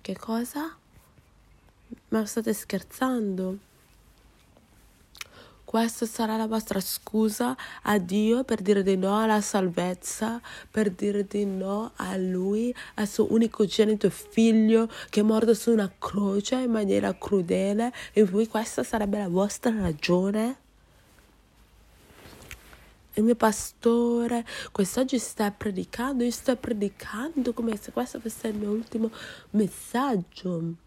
Che 0.00 0.16
cosa? 0.16 0.76
Ma 2.10 2.24
state 2.24 2.52
scherzando? 2.54 3.58
Questa 5.72 6.04
sarà 6.04 6.36
la 6.36 6.46
vostra 6.46 6.80
scusa 6.80 7.56
a 7.84 7.96
Dio 7.96 8.44
per 8.44 8.60
dire 8.60 8.82
di 8.82 8.94
no 8.98 9.18
alla 9.18 9.40
salvezza, 9.40 10.38
per 10.70 10.90
dire 10.90 11.26
di 11.26 11.46
no 11.46 11.92
a 11.96 12.14
Lui, 12.18 12.74
al 12.96 13.08
suo 13.08 13.32
unicogenito 13.32 14.10
figlio 14.10 14.86
che 15.08 15.20
è 15.20 15.22
morto 15.22 15.54
su 15.54 15.72
una 15.72 15.90
croce 15.98 16.56
in 16.56 16.72
maniera 16.72 17.16
crudele 17.16 17.90
e 18.12 18.22
voi 18.22 18.48
questa 18.48 18.82
sarebbe 18.82 19.16
la 19.16 19.28
vostra 19.28 19.72
ragione? 19.80 20.56
Il 23.14 23.22
mio 23.22 23.34
pastore 23.34 24.44
quest'oggi 24.72 25.18
sta 25.18 25.50
predicando, 25.52 26.22
io 26.22 26.30
sto 26.32 26.54
predicando 26.54 27.54
come 27.54 27.78
se 27.78 27.92
questo 27.92 28.20
fosse 28.20 28.48
il 28.48 28.56
mio 28.56 28.72
ultimo 28.72 29.10
messaggio. 29.52 30.81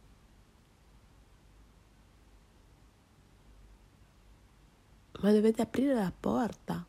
Ma 5.25 5.31
dovete 5.31 5.63
aprire 5.63 5.95
la 5.95 6.13
porta. 6.17 6.85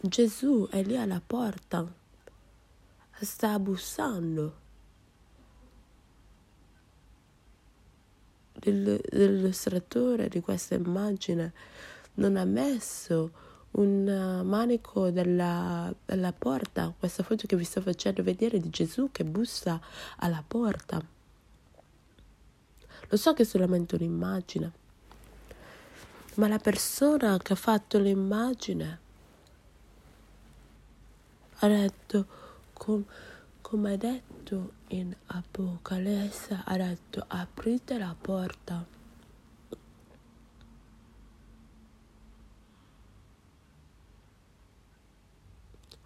Gesù 0.00 0.66
è 0.68 0.82
lì 0.82 0.96
alla 0.96 1.22
porta, 1.24 1.86
sta 3.20 3.60
bussando. 3.60 4.62
L'illustratore 8.54 10.28
di 10.28 10.40
questa 10.40 10.74
immagine 10.74 11.52
non 12.14 12.34
ha 12.36 12.44
messo 12.44 13.30
un 13.72 14.42
manico 14.44 15.10
della, 15.10 15.94
della 16.04 16.32
porta, 16.32 16.92
questa 16.98 17.22
foto 17.22 17.46
che 17.46 17.54
vi 17.54 17.62
sto 17.62 17.80
facendo 17.80 18.24
vedere 18.24 18.58
di 18.58 18.70
Gesù 18.70 19.10
che 19.12 19.24
bussa 19.24 19.80
alla 20.16 20.42
porta. 20.44 21.13
Lo 23.14 23.20
so 23.20 23.32
che 23.32 23.42
è 23.42 23.46
solamente 23.46 23.94
un'immagine, 23.94 24.72
ma 26.34 26.48
la 26.48 26.58
persona 26.58 27.38
che 27.38 27.52
ha 27.52 27.56
fatto 27.56 28.00
l'immagine 28.00 28.98
ha 31.58 31.68
detto, 31.68 32.26
com, 32.72 33.04
come 33.60 33.92
ha 33.92 33.96
detto 33.96 34.72
in 34.88 35.14
Apocalisse, 35.26 36.60
ha 36.64 36.76
detto 36.76 37.24
aprite 37.28 37.98
la 37.98 38.16
porta. 38.20 38.84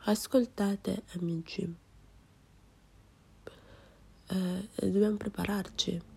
Ascoltate 0.05 1.05
amici, 1.15 1.75
eh, 4.27 4.69
dobbiamo 4.75 5.17
prepararci 5.17 6.08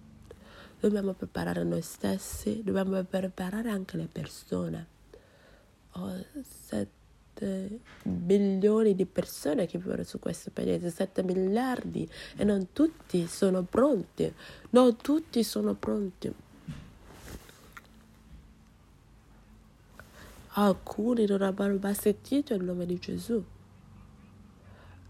dobbiamo 0.82 1.14
preparare 1.14 1.64
noi 1.64 1.82
stessi, 1.82 2.62
dobbiamo 2.64 3.04
preparare 3.04 3.70
anche 3.70 3.98
le 3.98 4.08
persone. 4.12 4.88
Ho 5.92 6.12
7 6.42 7.80
milioni 8.04 8.96
di 8.96 9.06
persone 9.06 9.68
che 9.68 9.78
vivono 9.78 10.04
su 10.04 10.20
questo 10.20 10.50
pianeta, 10.52 10.90
7 10.90 11.22
miliardi 11.24 12.10
e 12.36 12.44
non 12.44 12.70
tutti 12.74 13.28
sono 13.28 13.62
pronti, 13.62 14.34
non 14.72 14.96
tutti 14.96 15.44
sono 15.44 15.76
pronti. 15.76 16.34
Alcuni 20.54 21.26
non 21.28 21.44
hanno 21.44 21.78
mai 21.80 21.96
sentito 21.96 22.54
il 22.56 22.64
nome 22.64 22.86
di 22.88 22.98
Gesù. 22.98 23.42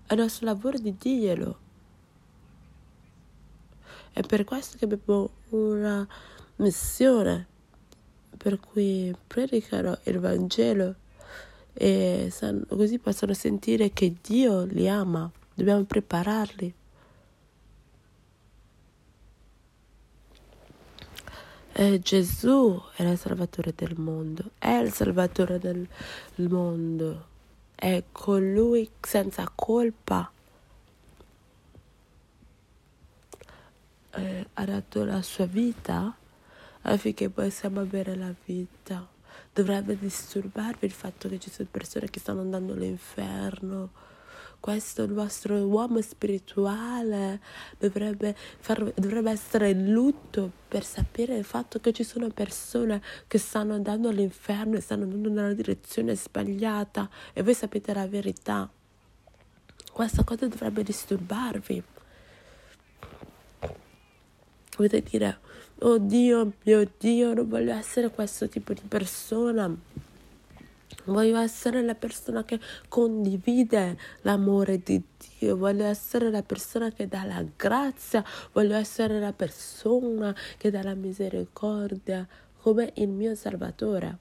È 0.05 0.15
nostro 0.15 0.45
lavoro 0.45 0.77
di 0.77 0.95
dirglielo 0.97 1.69
È 4.13 4.21
per 4.21 4.43
questo 4.43 4.77
che 4.77 4.85
abbiamo 4.85 5.29
una 5.49 6.07
missione 6.57 7.47
per 8.37 8.59
cui 8.59 9.15
predicano 9.27 9.97
il 10.03 10.19
Vangelo 10.19 10.95
e 11.73 12.31
così 12.67 12.99
possono 12.99 13.33
sentire 13.33 13.91
che 13.91 14.15
Dio 14.21 14.63
li 14.63 14.89
ama. 14.89 15.31
Dobbiamo 15.53 15.83
prepararli. 15.83 16.73
E 21.73 21.99
Gesù 21.99 22.81
è 22.95 23.03
il 23.03 23.17
Salvatore 23.17 23.73
del 23.73 23.97
mondo, 23.97 24.51
è 24.57 24.73
il 24.73 24.91
Salvatore 24.91 25.57
del 25.57 25.87
mondo, 26.35 27.27
è 27.75 28.03
colui 28.11 28.89
senza 28.99 29.49
colpa. 29.55 30.29
Eh, 34.13 34.47
ha 34.53 34.65
dato 34.65 35.05
la 35.05 35.21
sua 35.21 35.45
vita 35.45 36.15
affinché 36.81 37.29
possiamo 37.29 37.79
avere 37.79 38.15
la 38.15 38.33
vita. 38.45 39.07
Dovrebbe 39.53 39.97
disturbarvi 39.97 40.85
il 40.85 40.91
fatto 40.91 41.29
che 41.29 41.39
ci 41.39 41.49
sono 41.49 41.67
persone 41.71 42.09
che 42.09 42.19
stanno 42.19 42.41
andando 42.41 42.73
all'inferno 42.73 43.89
questo 44.61 45.07
vostro 45.07 45.55
uomo 45.65 45.99
spirituale 46.01 47.41
dovrebbe, 47.79 48.35
far, 48.59 48.93
dovrebbe 48.93 49.31
essere 49.31 49.71
in 49.71 49.91
lutto 49.91 50.51
per 50.67 50.85
sapere 50.85 51.35
il 51.35 51.43
fatto 51.43 51.79
che 51.79 51.91
ci 51.91 52.03
sono 52.03 52.29
persone 52.29 53.01
che 53.27 53.39
stanno 53.39 53.73
andando 53.73 54.09
all'inferno 54.09 54.77
e 54.77 54.81
stanno 54.81 55.03
andando 55.03 55.29
nella 55.29 55.53
direzione 55.53 56.15
sbagliata 56.15 57.09
e 57.33 57.41
voi 57.41 57.55
sapete 57.55 57.91
la 57.93 58.07
verità. 58.07 58.69
Questa 59.91 60.23
cosa 60.23 60.47
dovrebbe 60.47 60.83
disturbarvi. 60.83 61.83
Potete 64.81 65.07
dire, 65.11 65.37
oh 65.81 65.99
Dio, 65.99 66.53
mio 66.63 66.89
Dio, 66.97 67.35
non 67.35 67.47
voglio 67.47 67.71
essere 67.71 68.09
questo 68.09 68.49
tipo 68.49 68.73
di 68.73 68.81
persona. 68.87 69.71
Voglio 71.05 71.37
essere 71.37 71.83
la 71.83 71.93
persona 71.93 72.43
che 72.43 72.59
condivide 72.87 73.95
l'amore 74.21 74.79
di 74.79 74.99
Dio, 75.37 75.55
voglio 75.55 75.83
essere 75.83 76.31
la 76.31 76.41
persona 76.41 76.89
che 76.89 77.07
dà 77.07 77.25
la 77.25 77.45
grazia, 77.55 78.25
voglio 78.53 78.75
essere 78.75 79.19
la 79.19 79.33
persona 79.33 80.35
che 80.57 80.71
dà 80.71 80.81
la 80.81 80.95
misericordia 80.95 82.27
come 82.57 82.91
il 82.95 83.09
mio 83.09 83.35
Salvatore. 83.35 84.17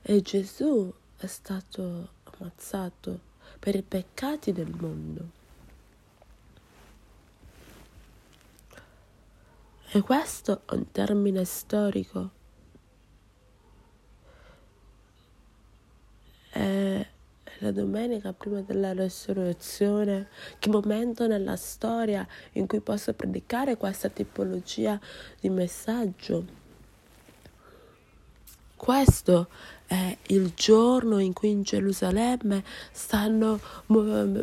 E 0.00 0.22
Gesù 0.22 0.90
è 1.18 1.26
stato 1.26 2.08
ammazzato 2.24 3.32
per 3.64 3.76
i 3.76 3.82
peccati 3.82 4.52
del 4.52 4.70
mondo. 4.78 5.30
E 9.90 10.00
questo 10.02 10.60
è 10.66 10.74
un 10.74 10.90
termine 10.90 11.46
storico. 11.46 12.30
È 16.50 17.06
la 17.60 17.70
domenica 17.70 18.34
prima 18.34 18.60
della 18.60 18.92
resurrezione, 18.92 20.28
che 20.58 20.68
momento 20.68 21.26
nella 21.26 21.56
storia 21.56 22.28
in 22.52 22.66
cui 22.66 22.80
posso 22.80 23.14
predicare 23.14 23.78
questa 23.78 24.10
tipologia 24.10 25.00
di 25.40 25.48
messaggio. 25.48 26.63
Questo 28.76 29.48
è 29.86 30.16
il 30.28 30.52
giorno 30.54 31.18
in 31.18 31.32
cui 31.32 31.50
in 31.50 31.62
Gerusalemme 31.62 32.64
stanno, 32.90 33.60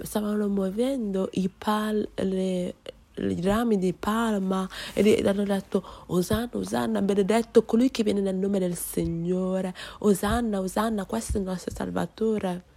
stavano 0.04 0.48
muovendo 0.48 1.30
i 1.34 1.50
pal, 1.50 2.08
le, 2.16 2.76
i 3.16 3.42
rami 3.42 3.78
di 3.78 3.94
palma 3.94 4.68
e 4.94 5.22
hanno 5.26 5.44
detto 5.44 5.84
Osanna, 6.08 6.50
Osanna, 6.54 7.02
benedetto 7.02 7.64
colui 7.64 7.92
che 7.92 8.04
viene 8.04 8.22
nel 8.22 8.36
nome 8.36 8.60
del 8.60 8.76
Signore, 8.76 9.74
Osanna, 10.00 10.60
Osanna, 10.60 11.06
questo 11.06 11.38
è 11.38 11.40
il 11.40 11.46
nostro 11.46 11.72
Salvatore. 11.74 12.70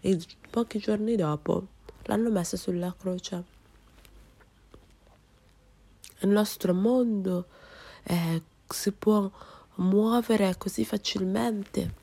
E 0.00 0.18
pochi 0.48 0.78
giorni 0.78 1.16
dopo 1.16 1.66
l'hanno 2.04 2.30
messo 2.30 2.56
sulla 2.56 2.94
croce. 2.96 3.58
Il 6.20 6.28
nostro 6.28 6.74
mondo 6.74 7.46
eh, 8.04 8.42
si 8.66 8.92
può 8.92 9.30
muovere 9.76 10.56
così 10.58 10.84
facilmente. 10.84 11.94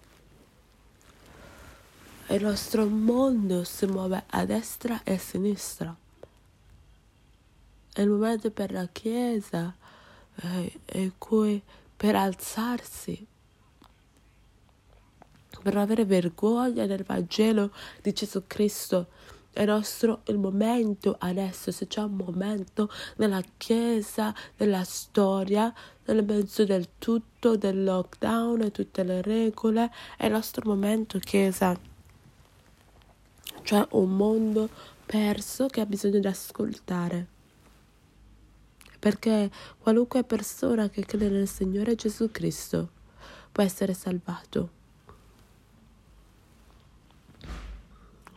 Il 2.29 2.43
nostro 2.43 2.85
mondo 2.87 3.63
si 3.63 3.85
muove 3.85 4.23
a 4.27 4.45
destra 4.45 5.01
e 5.03 5.13
a 5.13 5.17
sinistra 5.17 5.95
è 7.97 8.01
il 8.01 8.09
momento 8.09 8.51
per 8.51 8.71
la 8.71 8.87
Chiesa 8.91 9.75
eh, 10.35 10.79
in 10.93 11.13
cui 11.17 11.59
per 11.95 12.15
alzarsi, 12.15 13.25
per 15.63 15.73
non 15.73 15.81
avere 15.81 16.05
vergogna 16.05 16.85
del 16.85 17.03
Vangelo 17.03 17.71
di 18.03 18.13
Gesù 18.13 18.43
Cristo. 18.45 19.07
È 19.57 19.65
nostro 19.65 20.21
il 20.27 20.37
momento 20.37 21.15
adesso, 21.17 21.71
se 21.71 21.87
c'è 21.87 22.01
un 22.01 22.13
momento 22.13 22.91
nella 23.15 23.41
Chiesa, 23.57 24.31
nella 24.57 24.83
storia, 24.83 25.73
nel 26.05 26.23
mezzo 26.23 26.63
del 26.63 26.89
tutto, 26.99 27.57
del 27.57 27.83
lockdown 27.83 28.61
e 28.61 28.69
tutte 28.69 29.01
le 29.01 29.23
regole, 29.23 29.91
è 30.15 30.27
il 30.27 30.31
nostro 30.33 30.69
momento 30.69 31.17
Chiesa. 31.17 31.75
C'è 33.63 33.87
un 33.93 34.15
mondo 34.15 34.69
perso 35.03 35.65
che 35.65 35.81
ha 35.81 35.87
bisogno 35.87 36.19
di 36.19 36.27
ascoltare 36.27 37.27
perché 38.99 39.49
qualunque 39.79 40.23
persona 40.23 40.87
che 40.87 41.03
crede 41.03 41.29
nel 41.29 41.47
Signore 41.47 41.95
Gesù 41.95 42.29
Cristo 42.29 42.91
può 43.51 43.63
essere 43.63 43.95
salvato. 43.95 44.76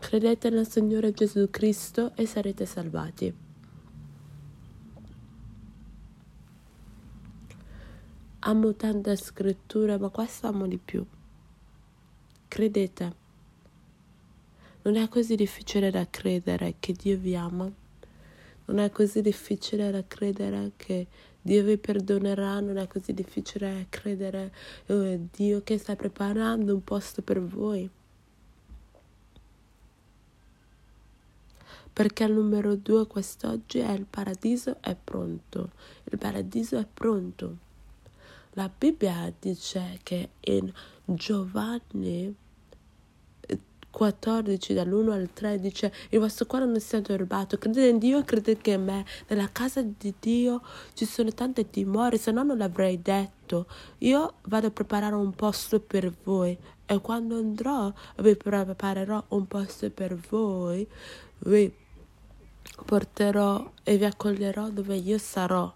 Credete 0.00 0.50
nel 0.50 0.68
Signore 0.68 1.12
Gesù 1.12 1.48
Cristo 1.50 2.12
e 2.16 2.26
sarete 2.26 2.66
salvati. 2.66 3.32
Amo 8.40 8.74
tante 8.74 9.14
scritture, 9.14 9.98
ma 9.98 10.08
questo 10.08 10.48
amo 10.48 10.66
di 10.66 10.78
più. 10.78 11.06
Credete. 12.48 13.14
Non 14.82 14.96
è 14.96 15.08
così 15.08 15.36
difficile 15.36 15.90
da 15.90 16.08
credere 16.10 16.74
che 16.80 16.92
Dio 16.92 17.16
vi 17.16 17.36
ama 17.36 17.70
non 18.70 18.78
è 18.78 18.90
così 18.90 19.20
difficile 19.20 19.90
da 19.90 20.04
credere 20.06 20.72
che 20.76 21.08
Dio 21.42 21.64
vi 21.64 21.76
perdonerà, 21.76 22.60
non 22.60 22.76
è 22.76 22.86
così 22.86 23.12
difficile 23.12 23.86
credere 23.88 24.52
oh, 24.86 25.28
Dio 25.32 25.62
che 25.62 25.76
sta 25.76 25.96
preparando 25.96 26.72
un 26.72 26.84
posto 26.84 27.20
per 27.20 27.40
voi. 27.40 27.90
Perché 31.92 32.24
il 32.24 32.32
numero 32.32 32.76
due 32.76 33.06
quest'oggi 33.06 33.78
è 33.78 33.90
il 33.90 34.06
paradiso 34.08 34.76
è 34.80 34.96
pronto. 34.96 35.70
Il 36.04 36.18
paradiso 36.18 36.78
è 36.78 36.86
pronto. 36.92 37.56
La 38.54 38.70
Bibbia 38.76 39.32
dice 39.38 40.00
che 40.02 40.30
in 40.40 40.72
Giovanni 41.04 42.34
14 43.90 44.72
dall'1 44.72 45.10
al 45.10 45.30
3 45.32 45.58
dice 45.58 45.92
il 46.10 46.20
vostro 46.20 46.46
cuore 46.46 46.64
non 46.64 46.80
sia 46.80 47.00
turbato 47.00 47.58
credete 47.58 47.88
in 47.88 47.98
Dio 47.98 48.24
credete 48.24 48.70
in 48.70 48.84
me 48.84 49.04
nella 49.26 49.48
casa 49.50 49.82
di 49.82 50.14
Dio 50.18 50.62
ci 50.94 51.04
sono 51.04 51.32
tante 51.32 51.66
dimore 51.68 52.16
se 52.16 52.30
no 52.30 52.42
non 52.42 52.56
l'avrei 52.56 53.02
detto 53.02 53.66
io 53.98 54.34
vado 54.42 54.68
a 54.68 54.70
preparare 54.70 55.14
un 55.14 55.32
posto 55.32 55.80
per 55.80 56.12
voi 56.22 56.56
e 56.86 57.00
quando 57.00 57.36
andrò 57.36 57.92
vi 58.18 58.36
preparerò 58.36 59.24
un 59.28 59.46
posto 59.46 59.90
per 59.90 60.14
voi 60.14 60.86
vi 61.40 61.72
porterò 62.84 63.72
e 63.82 63.96
vi 63.96 64.04
accoglierò 64.04 64.68
dove 64.68 64.96
io 64.96 65.18
sarò 65.18 65.72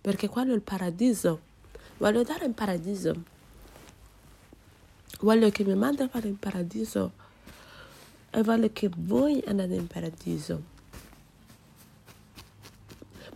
perché 0.00 0.28
quello 0.28 0.52
è 0.52 0.54
il 0.54 0.62
paradiso 0.62 1.40
voglio 1.98 2.22
dare 2.22 2.44
in 2.44 2.54
paradiso 2.54 3.36
Voglio 5.20 5.50
che 5.50 5.64
mi 5.64 5.74
manda 5.74 6.04
a 6.04 6.08
fare 6.08 6.28
in 6.28 6.38
paradiso 6.38 7.12
e 8.30 8.40
voglio 8.44 8.70
che 8.72 8.88
voi 8.96 9.42
andate 9.46 9.74
in 9.74 9.88
paradiso. 9.88 10.62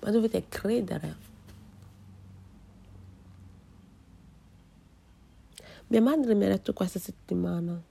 Ma 0.01 0.11
dovete 0.11 0.45
credere. 0.49 1.31
Mia 5.89 6.01
madre 6.01 6.35
mi 6.35 6.45
ha 6.45 6.49
detto 6.49 6.73
questa 6.73 7.01
settimana, 7.01 7.83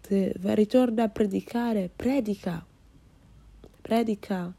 se 0.00 0.32
ritorna 0.36 1.04
a 1.04 1.08
predicare, 1.08 1.88
predica, 1.94 2.66
predica, 3.82 4.52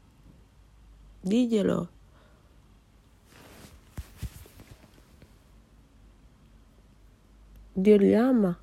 diglielo. 1.20 1.88
Dio 7.72 7.96
li 7.96 8.14
ama, 8.14 8.56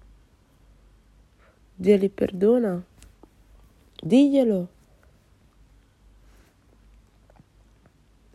Dio 1.76 1.97
li 1.97 2.10
perdona, 2.10 2.82
Diglielo. 4.04 4.67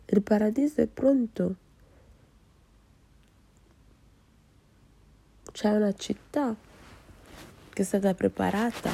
Il 0.05 0.21
paradiso 0.21 0.79
è 0.79 0.87
pronto. 0.87 1.55
C'è 5.51 5.69
una 5.71 5.93
città 5.93 6.55
che 7.73 7.81
è 7.81 7.85
stata 7.85 8.13
preparata, 8.13 8.91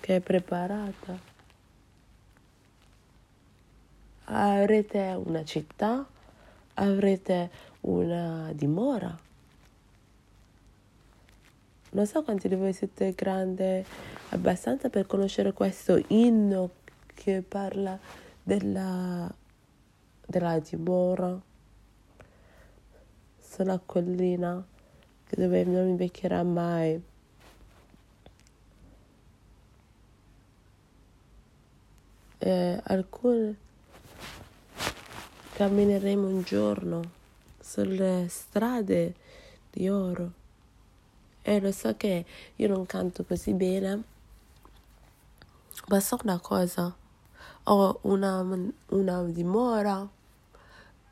che 0.00 0.16
è 0.16 0.20
preparata. 0.20 1.35
Avrete 4.28 5.14
una 5.24 5.44
città, 5.44 6.04
avrete 6.74 7.50
una 7.82 8.50
dimora. 8.52 9.16
Non 11.90 12.06
so 12.06 12.22
quanti 12.24 12.48
di 12.48 12.56
voi 12.56 12.72
siete 12.72 13.12
grandi 13.12 13.84
abbastanza 14.30 14.90
per 14.90 15.06
conoscere 15.06 15.52
questo 15.52 16.02
inno 16.08 16.70
che 17.14 17.42
parla 17.46 17.98
della, 18.42 19.32
della 20.26 20.58
dimora 20.58 21.40
sulla 23.38 23.80
collina 23.84 24.64
dove 25.30 25.64
non 25.64 25.88
invecchierà 25.88 26.42
mai. 26.42 27.00
E 32.38 32.80
alcune 32.84 33.64
cammineremo 35.56 36.28
un 36.28 36.42
giorno 36.42 37.00
sulle 37.58 38.26
strade 38.28 39.14
di 39.70 39.88
oro. 39.88 40.30
E 41.40 41.60
lo 41.60 41.72
so 41.72 41.96
che 41.96 42.26
io 42.56 42.68
non 42.68 42.84
canto 42.84 43.24
così 43.24 43.54
bene, 43.54 44.02
ma 45.88 45.98
so 45.98 46.18
una 46.22 46.38
cosa, 46.40 46.94
ho 47.62 47.98
una, 48.02 48.46
una 48.88 49.22
dimora 49.22 50.06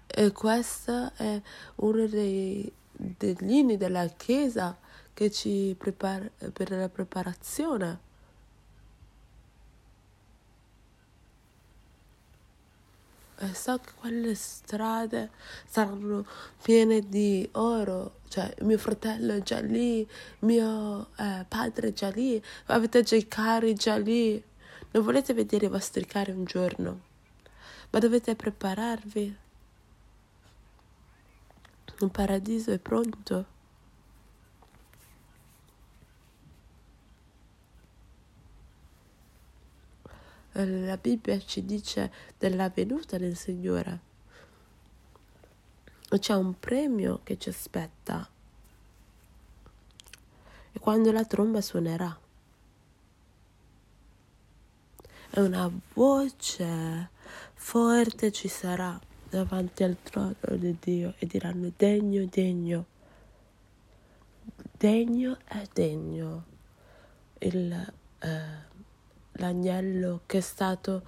e 0.07 0.33
questo 0.33 1.11
è 1.15 1.41
uno 1.77 2.07
dei, 2.07 2.71
degli 2.93 3.51
inni 3.51 3.79
della 3.79 4.07
Chiesa 4.09 4.77
che 5.15 5.31
ci 5.31 5.75
prepara 5.79 6.29
per 6.53 6.71
la 6.71 6.91
preparazione. 6.91 7.99
So 13.53 13.79
che 13.79 13.91
quelle 13.99 14.35
strade 14.35 15.31
saranno 15.67 16.27
piene 16.63 17.01
di 17.01 17.49
oro, 17.53 18.21
cioè 18.29 18.55
mio 18.61 18.79
fratello 18.79 19.35
è 19.35 19.43
già 19.43 19.61
lì, 19.61 20.09
mio 20.41 21.09
eh, 21.17 21.45
padre 21.47 21.89
è 21.89 21.93
già 21.93 22.09
lì, 22.11 22.43
avete 22.67 23.03
già 23.03 23.17
i 23.17 23.29
cari 23.29 23.75
già 23.75 23.97
lì. 23.97 24.43
Non 24.93 25.03
volete 25.03 25.35
vedere 25.35 25.67
i 25.67 25.69
vostri 25.69 26.07
cari 26.07 26.31
un 26.31 26.45
giorno, 26.45 27.01
ma 27.91 27.99
dovete 27.99 28.37
prepararvi. 28.37 29.37
Un 32.01 32.11
paradiso 32.11 32.71
è 32.73 32.79
pronto. 32.79 33.54
La 40.57 40.97
Bibbia 40.97 41.39
ci 41.41 41.65
dice 41.65 42.13
della 42.39 42.69
venuta 42.69 43.19
del 43.19 43.37
Signore. 43.37 44.13
C'è 46.09 46.35
un 46.35 46.59
premio 46.61 47.21
che 47.25 47.37
ci 47.39 47.49
aspetta. 47.49 48.29
E 50.73 50.79
quando 50.79 51.11
la 51.11 51.25
tromba 51.25 51.61
suonerà. 51.61 52.17
E 55.31 55.41
una 55.41 55.69
voce 55.95 57.11
forte 57.55 58.31
ci 58.31 58.47
sarà 58.47 58.97
davanti 59.29 59.83
al 59.83 59.97
trono 60.05 60.37
di 60.57 60.77
Dio 60.79 61.15
e 61.19 61.27
diranno 61.27 61.73
degno, 61.77 62.25
degno, 62.27 62.87
degno 64.79 65.39
è 65.45 65.67
degno 65.73 66.45
il, 67.39 67.93
eh, 68.21 68.73
l'agnello 69.35 70.21
che 70.27 70.39
è 70.39 70.41
stato 70.41 71.03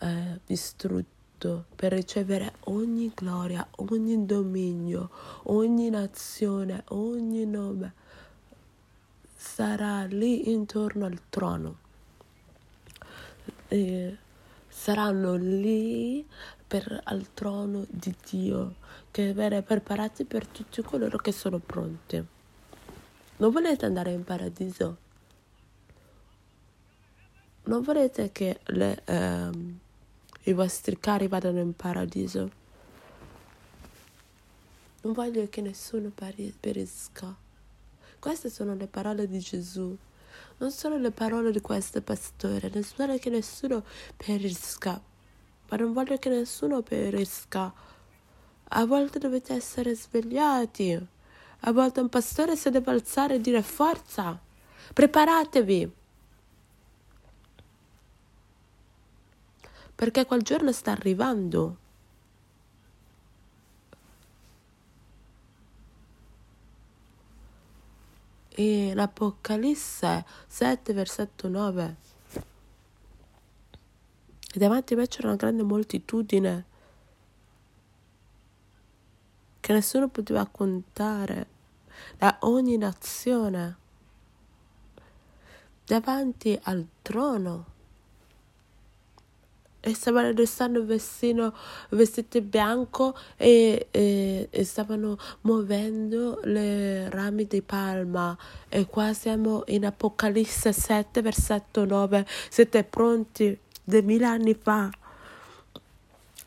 eh, 0.00 0.40
distrutto 0.44 1.64
per 1.74 1.92
ricevere 1.92 2.54
ogni 2.64 3.12
gloria, 3.14 3.66
ogni 3.76 4.24
dominio, 4.24 5.10
ogni 5.44 5.90
nazione, 5.90 6.82
ogni 6.88 7.44
nome 7.44 8.04
sarà 9.36 10.04
lì 10.04 10.50
intorno 10.50 11.04
al 11.06 11.20
trono. 11.28 11.78
E 13.68 14.16
saranno 14.68 15.34
lì 15.34 16.26
per, 16.66 17.00
al 17.04 17.32
trono 17.32 17.86
di 17.88 18.14
Dio, 18.28 18.74
che 19.10 19.32
viene 19.32 19.62
preparati 19.62 20.24
per 20.24 20.46
tutti 20.46 20.82
coloro 20.82 21.16
che 21.18 21.32
sono 21.32 21.58
pronti. 21.58 22.24
Non 23.38 23.50
volete 23.50 23.86
andare 23.86 24.12
in 24.12 24.24
paradiso? 24.24 25.04
Non 27.66 27.82
volete 27.82 28.32
che 28.32 28.60
le, 28.64 29.02
ehm, 29.04 29.78
i 30.44 30.52
vostri 30.52 30.98
cari 30.98 31.28
vadano 31.28 31.60
in 31.60 31.74
paradiso? 31.74 32.50
Non 35.02 35.12
voglio 35.12 35.48
che 35.48 35.60
nessuno 35.60 36.10
perisca. 36.10 37.34
Queste 38.18 38.50
sono 38.50 38.74
le 38.74 38.86
parole 38.86 39.28
di 39.28 39.38
Gesù. 39.38 39.96
Non 40.58 40.70
sono 40.70 40.96
le 40.96 41.10
parole 41.10 41.52
di 41.52 41.60
questo 41.60 42.02
pastore. 42.02 42.70
Non 42.72 42.84
voglio 42.96 43.18
che 43.18 43.30
nessuno 43.30 43.84
perisca 44.16 45.00
ma 45.68 45.76
non 45.76 45.92
voglio 45.92 46.16
che 46.18 46.28
nessuno 46.28 46.82
perisca. 46.82 47.72
A 48.68 48.84
volte 48.84 49.18
dovete 49.18 49.54
essere 49.54 49.94
svegliati. 49.94 51.06
A 51.60 51.72
volte 51.72 52.00
un 52.00 52.08
pastore 52.08 52.56
si 52.56 52.70
deve 52.70 52.90
alzare 52.90 53.36
e 53.36 53.40
dire 53.40 53.62
forza, 53.62 54.38
preparatevi. 54.92 55.92
Perché 59.96 60.24
quel 60.26 60.42
giorno 60.42 60.70
sta 60.70 60.92
arrivando. 60.92 61.78
E 68.50 68.92
l'Apocalisse 68.94 70.24
7, 70.46 70.92
versetto 70.92 71.48
9 71.48 71.96
e 74.56 74.58
davanti 74.58 74.94
a 74.94 74.96
me 74.96 75.06
c'era 75.06 75.28
una 75.28 75.36
grande 75.36 75.62
moltitudine 75.62 76.64
che 79.60 79.72
nessuno 79.74 80.08
poteva 80.08 80.46
contare 80.46 81.46
da 82.16 82.38
ogni 82.40 82.78
nazione 82.78 83.76
davanti 85.84 86.58
al 86.62 86.86
trono 87.02 87.74
e 89.86 89.94
stavano 89.94 90.32
restando 90.32 90.84
vestino, 90.84 91.54
vestiti 91.90 92.40
bianco 92.40 93.16
e, 93.36 93.86
e, 93.92 94.48
e, 94.50 94.64
stavano 94.64 95.16
muovendo 95.42 96.40
le 96.42 97.08
rami 97.08 97.46
di 97.46 97.62
palma 97.62 98.36
e 98.68 98.86
qua 98.86 99.12
siamo 99.12 99.62
in 99.66 99.86
Apocalisse 99.86 100.72
7 100.72 101.22
versetto 101.22 101.84
9 101.84 102.26
siete 102.48 102.82
pronti 102.82 103.56
duemila 103.84 104.30
anni 104.30 104.58
fa 104.60 104.90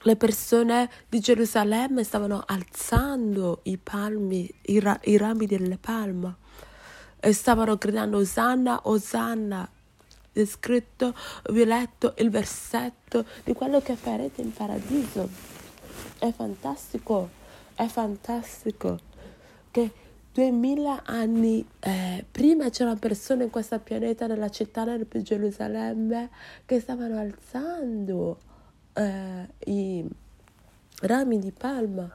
le 0.02 0.16
persone 0.18 0.90
di 1.08 1.22
Gerusalemme 1.22 2.04
stavano 2.04 2.44
alzando 2.46 3.62
i 3.64 3.78
palmi, 3.78 4.54
i, 4.64 4.82
ra- 4.82 5.00
i 5.04 5.16
rami 5.16 5.46
delle 5.46 5.78
palme 5.78 6.36
e 7.22 7.32
stavano 7.32 7.78
gridando 7.78 8.18
Osanna, 8.18 8.82
Osanna. 8.84 9.70
Scritto, 10.34 11.14
vi 11.52 11.62
ho 11.62 11.66
letto 11.66 12.14
il 12.18 12.30
versetto 12.30 13.26
di 13.44 13.54
quello 13.54 13.82
che 13.82 13.96
farete 13.96 14.42
in 14.42 14.54
paradiso. 14.54 15.30
È 16.18 16.32
fantastico, 16.32 17.30
è 17.76 17.88
fantastico 17.88 19.00
che 19.72 19.92
duemila 20.34 21.04
anni 21.06 21.66
eh, 21.80 22.26
prima 22.30 22.70
c'erano 22.70 22.98
persone 22.98 23.46
in 23.46 23.50
questo 23.50 23.80
pianeta, 23.80 24.28
nella 24.28 24.50
città 24.50 24.86
di 24.96 25.24
Gerusalemme, 25.24 26.30
che 26.66 26.80
stavano 26.80 27.20
alzando 27.20 28.38
eh, 28.94 29.48
i 29.66 30.08
rami 31.02 31.40
di 31.40 31.52
palma. 31.52 32.10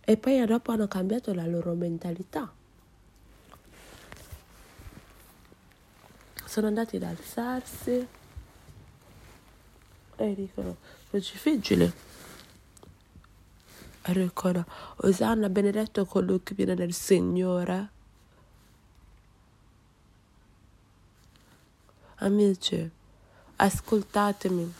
E 0.00 0.16
poi 0.16 0.46
dopo 0.46 0.72
hanno 0.72 0.88
cambiato 0.88 1.34
la 1.34 1.46
loro 1.46 1.74
mentalità. 1.74 2.57
Sono 6.48 6.68
andati 6.68 6.96
ad 6.96 7.02
alzarsi. 7.02 8.08
E 10.16 10.34
dicono, 10.34 10.76
crocifigili 11.10 11.92
dicono 14.00 14.64
Osanna 15.02 15.50
benedetto 15.50 16.06
colui 16.06 16.42
che 16.42 16.54
viene 16.54 16.72
nel 16.72 16.94
Signore. 16.94 17.90
Amici, 22.16 22.90
ascoltatemi. 23.56 24.72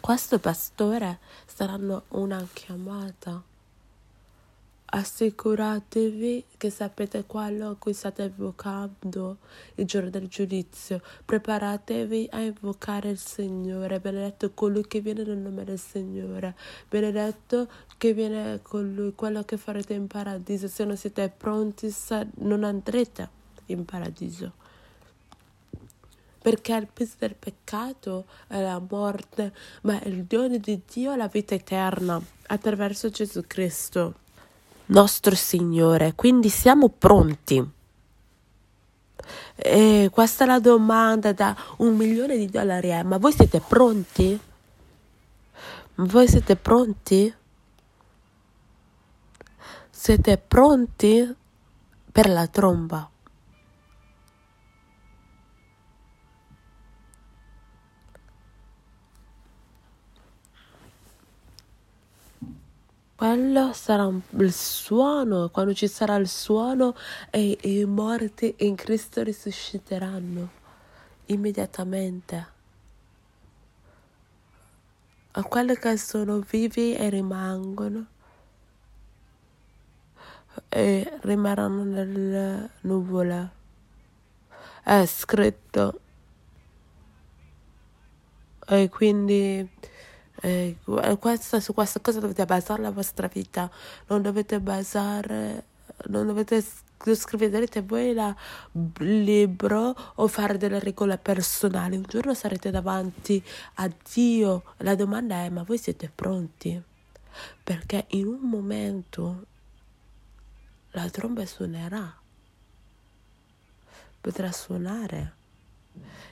Questo 0.00 0.40
pastore 0.40 1.20
saranno 1.46 2.02
una 2.08 2.44
chiamata 2.52 3.40
assicuratevi 4.90 6.44
che 6.56 6.70
sapete 6.70 7.24
quello 7.24 7.70
a 7.70 7.76
cui 7.76 7.92
state 7.92 8.22
invocando 8.22 9.38
il 9.74 9.84
giorno 9.84 10.08
del 10.08 10.28
giudizio. 10.28 11.02
Preparatevi 11.24 12.28
a 12.32 12.40
invocare 12.40 13.10
il 13.10 13.18
Signore. 13.18 14.00
Benedetto 14.00 14.52
colui 14.52 14.86
che 14.86 15.00
viene 15.00 15.24
nel 15.24 15.36
nome 15.36 15.64
del 15.64 15.78
Signore. 15.78 16.56
Benedetto 16.88 17.68
che 17.98 18.14
viene 18.14 18.60
con 18.62 18.94
lui, 18.94 19.14
quello 19.14 19.42
che 19.44 19.58
farete 19.58 19.92
in 19.92 20.06
paradiso. 20.06 20.68
Se 20.68 20.84
non 20.84 20.96
siete 20.96 21.28
pronti, 21.28 21.94
non 22.36 22.64
andrete 22.64 23.28
in 23.66 23.84
paradiso. 23.84 24.52
Perché 26.40 26.74
il 26.76 26.88
peso 26.90 27.16
del 27.18 27.34
peccato 27.34 28.24
è 28.46 28.62
la 28.62 28.78
morte, 28.78 29.52
ma 29.82 30.00
il 30.04 30.24
dono 30.24 30.56
di 30.56 30.80
Dio 30.90 31.12
è 31.12 31.16
la 31.16 31.26
vita 31.26 31.54
eterna 31.54 32.18
attraverso 32.46 33.10
Gesù 33.10 33.42
Cristo 33.46 34.26
nostro 34.88 35.34
Signore. 35.34 36.12
Quindi 36.14 36.48
siamo 36.48 36.88
pronti. 36.88 37.76
E 39.56 40.08
questa 40.12 40.44
è 40.44 40.46
la 40.46 40.60
domanda 40.60 41.32
da 41.32 41.56
un 41.78 41.96
milione 41.96 42.36
di 42.36 42.48
dollari. 42.48 42.90
Eh? 42.90 43.02
Ma 43.02 43.18
voi 43.18 43.32
siete 43.32 43.60
pronti? 43.60 44.38
Voi 45.96 46.28
siete 46.28 46.56
pronti? 46.56 47.34
Siete 49.90 50.38
pronti 50.38 51.34
per 52.12 52.28
la 52.28 52.46
tromba? 52.46 53.10
Quello 63.18 63.72
sarà 63.72 64.08
il 64.36 64.52
suono, 64.52 65.48
quando 65.48 65.74
ci 65.74 65.88
sarà 65.88 66.14
il 66.14 66.28
suono 66.28 66.94
e 67.30 67.58
i 67.62 67.84
morti 67.84 68.54
in 68.58 68.76
Cristo 68.76 69.24
risusciteranno 69.24 70.48
immediatamente. 71.26 72.46
A 75.32 75.42
quelli 75.42 75.76
che 75.76 75.96
sono 75.96 76.38
vivi 76.38 76.94
e 76.94 77.10
rimangono 77.10 78.06
e 80.68 81.18
rimarranno 81.22 81.82
nelle 81.82 82.70
nuvole. 82.82 83.50
È 84.84 85.04
scritto. 85.06 86.00
E 88.68 88.88
quindi 88.88 89.68
eh, 90.40 90.76
questa, 91.18 91.60
su 91.60 91.74
questa 91.74 92.00
cosa 92.00 92.20
dovete 92.20 92.44
basare 92.44 92.82
la 92.82 92.90
vostra 92.90 93.28
vita, 93.32 93.70
non 94.06 94.22
dovete 94.22 94.60
basare, 94.60 95.64
non 96.06 96.26
dovete 96.26 96.64
scrivete 97.14 97.82
voi 97.82 98.10
il 98.10 99.22
libro 99.22 99.94
o 100.16 100.26
fare 100.26 100.58
delle 100.58 100.80
regole 100.80 101.16
personali. 101.18 101.96
Un 101.96 102.04
giorno 102.06 102.34
sarete 102.34 102.70
davanti 102.70 103.42
a 103.74 103.90
Dio. 104.12 104.74
La 104.78 104.94
domanda 104.94 105.36
è: 105.36 105.48
ma 105.48 105.62
voi 105.62 105.78
siete 105.78 106.10
pronti? 106.12 106.80
Perché 107.62 108.06
in 108.08 108.26
un 108.26 108.40
momento 108.40 109.46
la 110.92 111.08
tromba 111.08 111.46
suonerà, 111.46 112.12
potrà 114.20 114.50
suonare. 114.50 115.34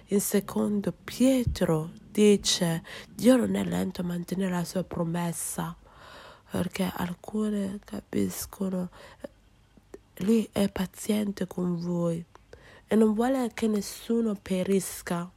In 0.06 0.20
secondo 0.20 0.92
Pietro 0.92 1.90
dice 2.16 2.82
Dio 3.14 3.36
non 3.36 3.56
è 3.56 3.62
lento 3.62 4.00
a 4.00 4.04
mantenere 4.04 4.50
la 4.50 4.64
sua 4.64 4.82
promessa 4.82 5.76
perché 6.50 6.90
alcune 6.96 7.78
capiscono 7.84 8.88
lui 10.20 10.48
è 10.50 10.70
paziente 10.70 11.46
con 11.46 11.78
voi 11.78 12.24
e 12.86 12.96
non 12.96 13.12
vuole 13.12 13.50
che 13.52 13.66
nessuno 13.66 14.34
perisca. 14.34 15.30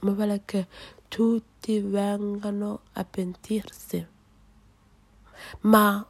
Ma 0.00 0.10
vuole 0.10 0.42
che 0.44 0.66
tutti 1.08 1.80
vengano 1.80 2.80
a 2.92 3.04
pentirsi. 3.04 4.06
Ma 5.60 6.06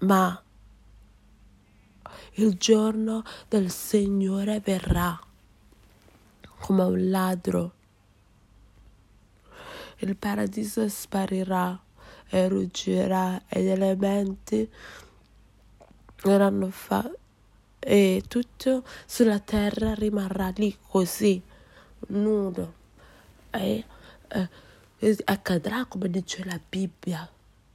ma 0.00 0.42
il 2.34 2.56
giorno 2.56 3.22
del 3.48 3.70
Signore 3.70 4.60
verrà 4.60 5.18
come 6.60 6.82
un 6.82 7.10
ladro. 7.10 7.72
Il 9.98 10.16
paradiso 10.16 10.88
sparirà 10.88 11.78
e 12.28 12.48
ruggirà 12.48 13.42
e 13.48 13.62
gli 13.62 13.68
elementi 13.68 14.70
verranno 16.22 16.70
fatti 16.70 17.16
e 17.80 18.24
tutto 18.26 18.84
sulla 19.06 19.38
terra 19.38 19.94
rimarrà 19.94 20.52
lì 20.56 20.76
così, 20.88 21.40
nudo. 22.08 22.74
E 23.50 23.84
eh, 24.28 25.16
accadrà 25.24 25.84
come 25.86 26.10
dice 26.10 26.44
la 26.44 26.60
Bibbia. 26.68 27.28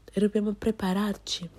E 0.05 0.19
dobbiamo 0.19 0.51
prepararci 0.51 1.49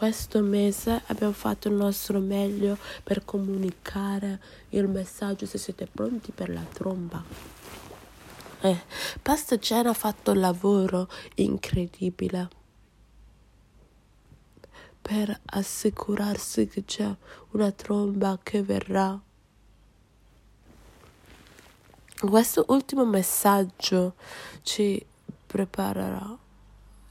questo 0.00 0.40
mese 0.40 1.02
abbiamo 1.08 1.34
fatto 1.34 1.68
il 1.68 1.74
nostro 1.74 2.20
meglio 2.20 2.78
per 3.02 3.22
comunicare 3.22 4.40
il 4.70 4.88
messaggio 4.88 5.44
se 5.44 5.58
siete 5.58 5.86
pronti 5.86 6.32
per 6.32 6.48
la 6.48 6.62
tromba. 6.62 7.22
Eh, 8.62 8.80
Pastor 9.20 9.58
Jen 9.58 9.88
ha 9.88 9.92
fatto 9.92 10.30
un 10.30 10.40
lavoro 10.40 11.06
incredibile 11.34 12.48
per 15.02 15.38
assicurarsi 15.44 16.66
che 16.66 16.86
c'è 16.86 17.14
una 17.50 17.70
tromba 17.70 18.38
che 18.42 18.62
verrà. 18.62 19.20
Questo 22.20 22.64
ultimo 22.68 23.04
messaggio 23.04 24.14
ci 24.62 25.04
preparerà 25.46 26.38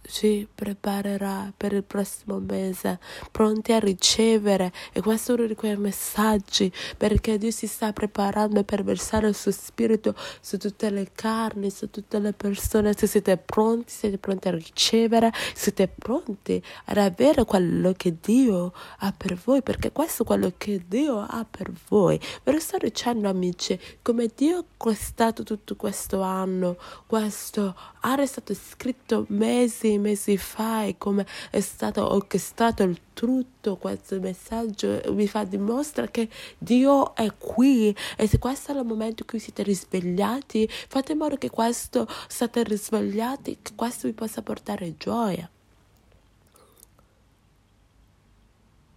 ci 0.10 0.48
preparerà 0.54 1.54
per 1.56 1.74
il 1.74 1.84
prossimo 1.84 2.40
mese, 2.40 3.00
pronti 3.32 3.72
a 3.72 3.80
ricevere. 3.80 4.72
E 4.92 5.02
questo 5.02 5.32
è 5.32 5.36
uno 5.36 5.48
di 5.48 5.56
quei 5.56 5.78
messaggi 5.78 6.72
perché 6.98 7.38
Dio 7.38 7.52
si 7.52 7.68
sta 7.68 7.94
preparando 7.94 8.64
per 8.64 8.84
versare 8.84 9.28
il 9.28 9.36
suo 9.36 9.52
spirito 9.52 10.16
su 10.42 10.58
tutte 10.58 10.90
le 10.90 11.10
carni, 11.14 11.70
su 11.70 11.90
tutte 11.90 12.20
le 12.20 12.34
persone. 12.34 12.94
Se 12.98 13.08
siete 13.08 13.38
pronti, 13.38 13.92
siete 13.92 14.18
pronti 14.18 14.48
a 14.48 14.52
ricevere, 14.52 15.32
siete 15.54 15.88
pronti 15.88 16.62
ad 16.86 16.98
avere 16.98 17.46
quello 17.46 17.94
che 17.94 18.18
Dio 18.20 18.74
ha 19.00 19.14
per 19.16 19.36
voi, 19.36 19.62
perché 19.62 19.92
questo 19.92 20.24
è 20.24 20.26
quello 20.26 20.52
che 20.58 20.84
Dio 20.88 21.20
ha 21.20 21.46
per 21.50 21.72
voi. 21.88 22.20
Ve 22.44 22.52
lo 22.52 22.60
sto 22.60 22.78
dicendo, 22.78 23.30
amici, 23.30 23.80
come 24.02 24.30
Dio 24.36 24.66
è 24.78 24.94
stato 24.94 25.44
tutto 25.44 25.76
questo 25.76 26.22
anno, 26.22 26.78
questo 27.06 27.76
anno 28.02 28.22
è 28.22 28.26
stato 28.26 28.54
scritto 28.54 29.26
mesi 29.30 29.98
mesi 29.98 30.38
fa 30.38 30.84
e 30.84 30.98
come 30.98 31.26
è 31.50 31.60
stato 31.60 32.14
orchestrato 32.14 32.84
il 32.84 33.00
tutto 33.14 33.76
questo 33.76 34.20
messaggio 34.20 35.02
vi 35.14 35.28
fa 35.28 35.44
dimostra 35.44 36.08
che 36.08 36.30
Dio 36.58 37.14
è 37.16 37.34
qui. 37.38 37.94
E 38.16 38.28
se 38.28 38.40
questo 38.40 38.72
è 38.72 38.76
il 38.76 38.86
momento 38.86 39.24
in 39.24 39.28
cui 39.28 39.40
siete 39.40 39.64
risvegliati 39.64 40.68
fate 40.70 41.12
in 41.12 41.18
modo 41.18 41.36
che 41.36 41.50
questo 41.50 42.08
siate 42.28 42.64
risvegliati 42.64 43.60
che 43.62 43.72
questo 43.76 44.08
vi 44.08 44.14
possa 44.14 44.42
portare 44.42 44.96
gioia. 44.98 45.50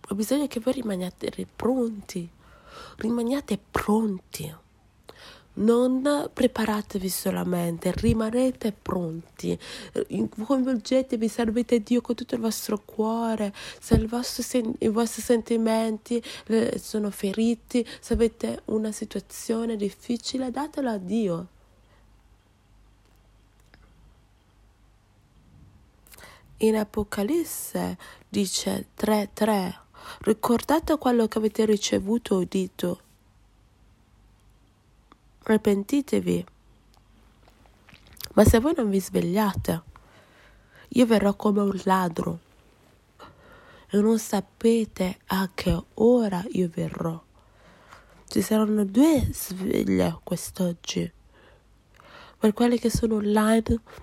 Ho 0.08 0.14
bisogno 0.14 0.46
che 0.46 0.60
voi 0.60 0.74
rimaniate 0.74 1.46
pronti. 1.56 2.28
Rimaniate 2.96 3.58
pronti 3.70 4.61
non 5.54 6.30
preparatevi 6.32 7.08
solamente, 7.08 7.92
rimanete 7.92 8.72
pronti, 8.72 9.58
coinvolgetevi, 10.44 11.28
servete 11.28 11.80
Dio 11.80 12.00
con 12.00 12.14
tutto 12.14 12.34
il 12.34 12.40
vostro 12.40 12.80
cuore, 12.84 13.52
se 13.78 14.08
sen- 14.42 14.74
i 14.78 14.88
vostri 14.88 15.22
sentimenti 15.22 16.22
sono 16.76 17.10
feriti, 17.10 17.86
se 18.00 18.14
avete 18.14 18.62
una 18.66 18.92
situazione 18.92 19.76
difficile, 19.76 20.50
datelo 20.50 20.90
a 20.90 20.96
Dio. 20.96 21.46
In 26.58 26.76
Apocalisse 26.76 27.98
dice 28.28 28.86
3:3 28.94 29.80
Ricordate 30.20 30.96
quello 30.98 31.26
che 31.26 31.38
avete 31.38 31.64
ricevuto 31.64 32.36
o 32.36 32.38
udito 32.38 33.00
Repentitevi. 35.44 36.46
Ma 38.34 38.44
se 38.44 38.60
voi 38.60 38.74
non 38.76 38.88
vi 38.90 39.00
svegliate, 39.00 39.82
io 40.88 41.06
verrò 41.06 41.34
come 41.34 41.60
un 41.60 41.80
ladro. 41.84 42.38
e 43.90 44.00
non 44.00 44.18
sapete 44.18 45.18
a 45.26 45.50
che 45.52 45.82
ora 45.94 46.42
io 46.52 46.70
verrò. 46.72 47.22
Ci 48.26 48.40
saranno 48.40 48.84
due 48.84 49.28
sveglie 49.32 50.18
quest'oggi. 50.22 51.12
Per 52.38 52.52
quelli 52.54 52.78
che 52.78 52.88
sono 52.88 53.16
online 53.16 53.62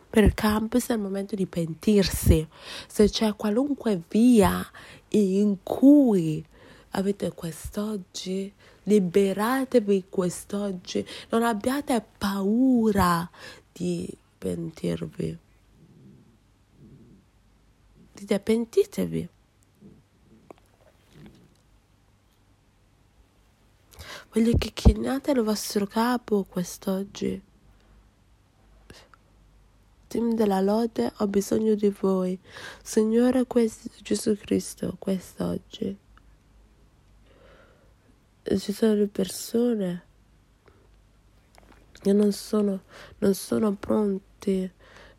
per 0.10 0.24
il 0.26 0.34
campus 0.34 0.88
è 0.88 0.94
il 0.94 1.00
momento 1.00 1.36
di 1.36 1.48
pentirsi. 1.48 2.48
Se 2.88 3.10
c'è 3.10 3.36
qualunque 3.36 4.02
via 4.08 4.64
in 5.10 5.58
cui 5.64 6.46
avete 6.92 7.32
quest'oggi, 7.32 8.54
liberatevi 8.84 10.06
quest'oggi, 10.10 11.06
non 11.30 11.44
abbiate 11.44 12.04
paura 12.18 13.30
di 13.72 14.12
pentirvi. 14.38 15.38
Dite 18.14 18.40
pentitevi. 18.40 19.30
Voglio 24.32 24.58
che 24.58 24.72
chiniate 24.74 25.32
il 25.32 25.42
vostro 25.42 25.88
capo 25.88 26.44
quest'oggi. 26.44 27.42
Team 30.08 30.34
della 30.36 30.60
lode, 30.60 31.12
ho 31.18 31.28
bisogno 31.28 31.76
di 31.76 31.90
voi. 31.90 32.38
Signore 32.84 33.46
Gesù 34.02 34.36
Cristo, 34.36 34.96
quest'oggi. 35.00 35.98
Ci 38.44 38.72
sono 38.74 38.94
le 38.96 39.08
persone 39.08 40.04
che 42.02 42.14
non 42.14 42.32
sono, 42.32 42.82
non 43.20 43.34
sono 43.34 43.74
pronti 43.74 44.72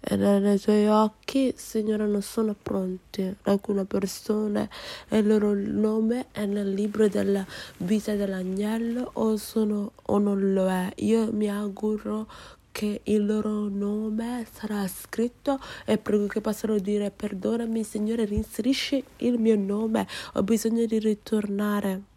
e 0.03 0.17
nei 0.17 0.59
tuoi 0.59 0.87
occhi, 0.89 1.53
Signore, 1.55 2.07
non 2.07 2.23
sono 2.23 2.57
pronti. 2.61 3.37
Alcune 3.43 3.85
persone 3.85 4.71
e 5.09 5.19
il 5.19 5.27
loro 5.27 5.53
nome 5.53 6.29
è 6.33 6.47
nel 6.47 6.73
libro 6.73 7.07
della 7.07 7.45
vita 7.79 8.15
dell'agnello 8.15 9.11
o, 9.13 9.37
sono, 9.37 9.93
o 10.07 10.19
non 10.19 10.55
lo 10.55 10.71
è. 10.71 10.91
Io 10.97 11.31
mi 11.33 11.51
auguro 11.51 12.27
che 12.73 13.03
il 13.05 13.27
loro 13.27 13.69
nome 13.69 14.47
sarà 14.51 14.89
scritto 14.89 15.61
e 15.85 15.99
prego 15.99 16.27
che 16.27 16.41
possano 16.41 16.79
dire 16.79 17.11
perdonami 17.11 17.85
Signore 17.85 18.25
reinserisci 18.25 19.03
il 19.19 19.39
mio 19.39 19.57
nome 19.57 20.07
ho 20.35 20.43
bisogno 20.45 20.87
di 20.87 20.99
ritornare 21.01 22.10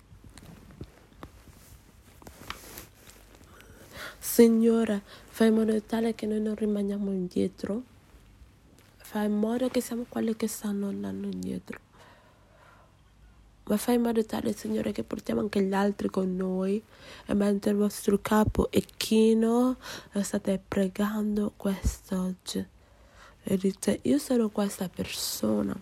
Signore 4.23 5.03
Fai 5.27 5.49
in 5.49 5.55
modo 5.55 5.81
tale 5.81 6.15
che 6.15 6.25
noi 6.25 6.39
non 6.39 6.55
rimaniamo 6.55 7.11
indietro. 7.11 7.83
Fai 8.95 9.25
in 9.25 9.37
modo 9.37 9.67
che 9.67 9.81
siamo 9.81 10.05
quelli 10.07 10.35
che 10.37 10.47
stanno 10.47 10.87
andando 10.87 11.27
indietro. 11.27 11.79
Ma 13.65 13.75
fai 13.75 13.95
in 13.95 14.01
modo 14.01 14.23
tale, 14.23 14.53
Signore, 14.53 14.93
che 14.93 15.03
portiamo 15.03 15.41
anche 15.41 15.61
gli 15.61 15.73
altri 15.73 16.09
con 16.09 16.35
noi. 16.37 16.81
E 17.25 17.33
mentre 17.33 17.71
il 17.71 17.77
vostro 17.77 18.17
capo 18.21 18.71
è 18.71 18.79
chino, 18.95 19.77
state 20.21 20.61
pregando 20.65 21.51
quest'oggi. 21.57 22.65
E 23.43 23.57
dite, 23.57 23.99
io 24.03 24.19
sono 24.19 24.49
questa 24.49 24.87
persona. 24.87 25.77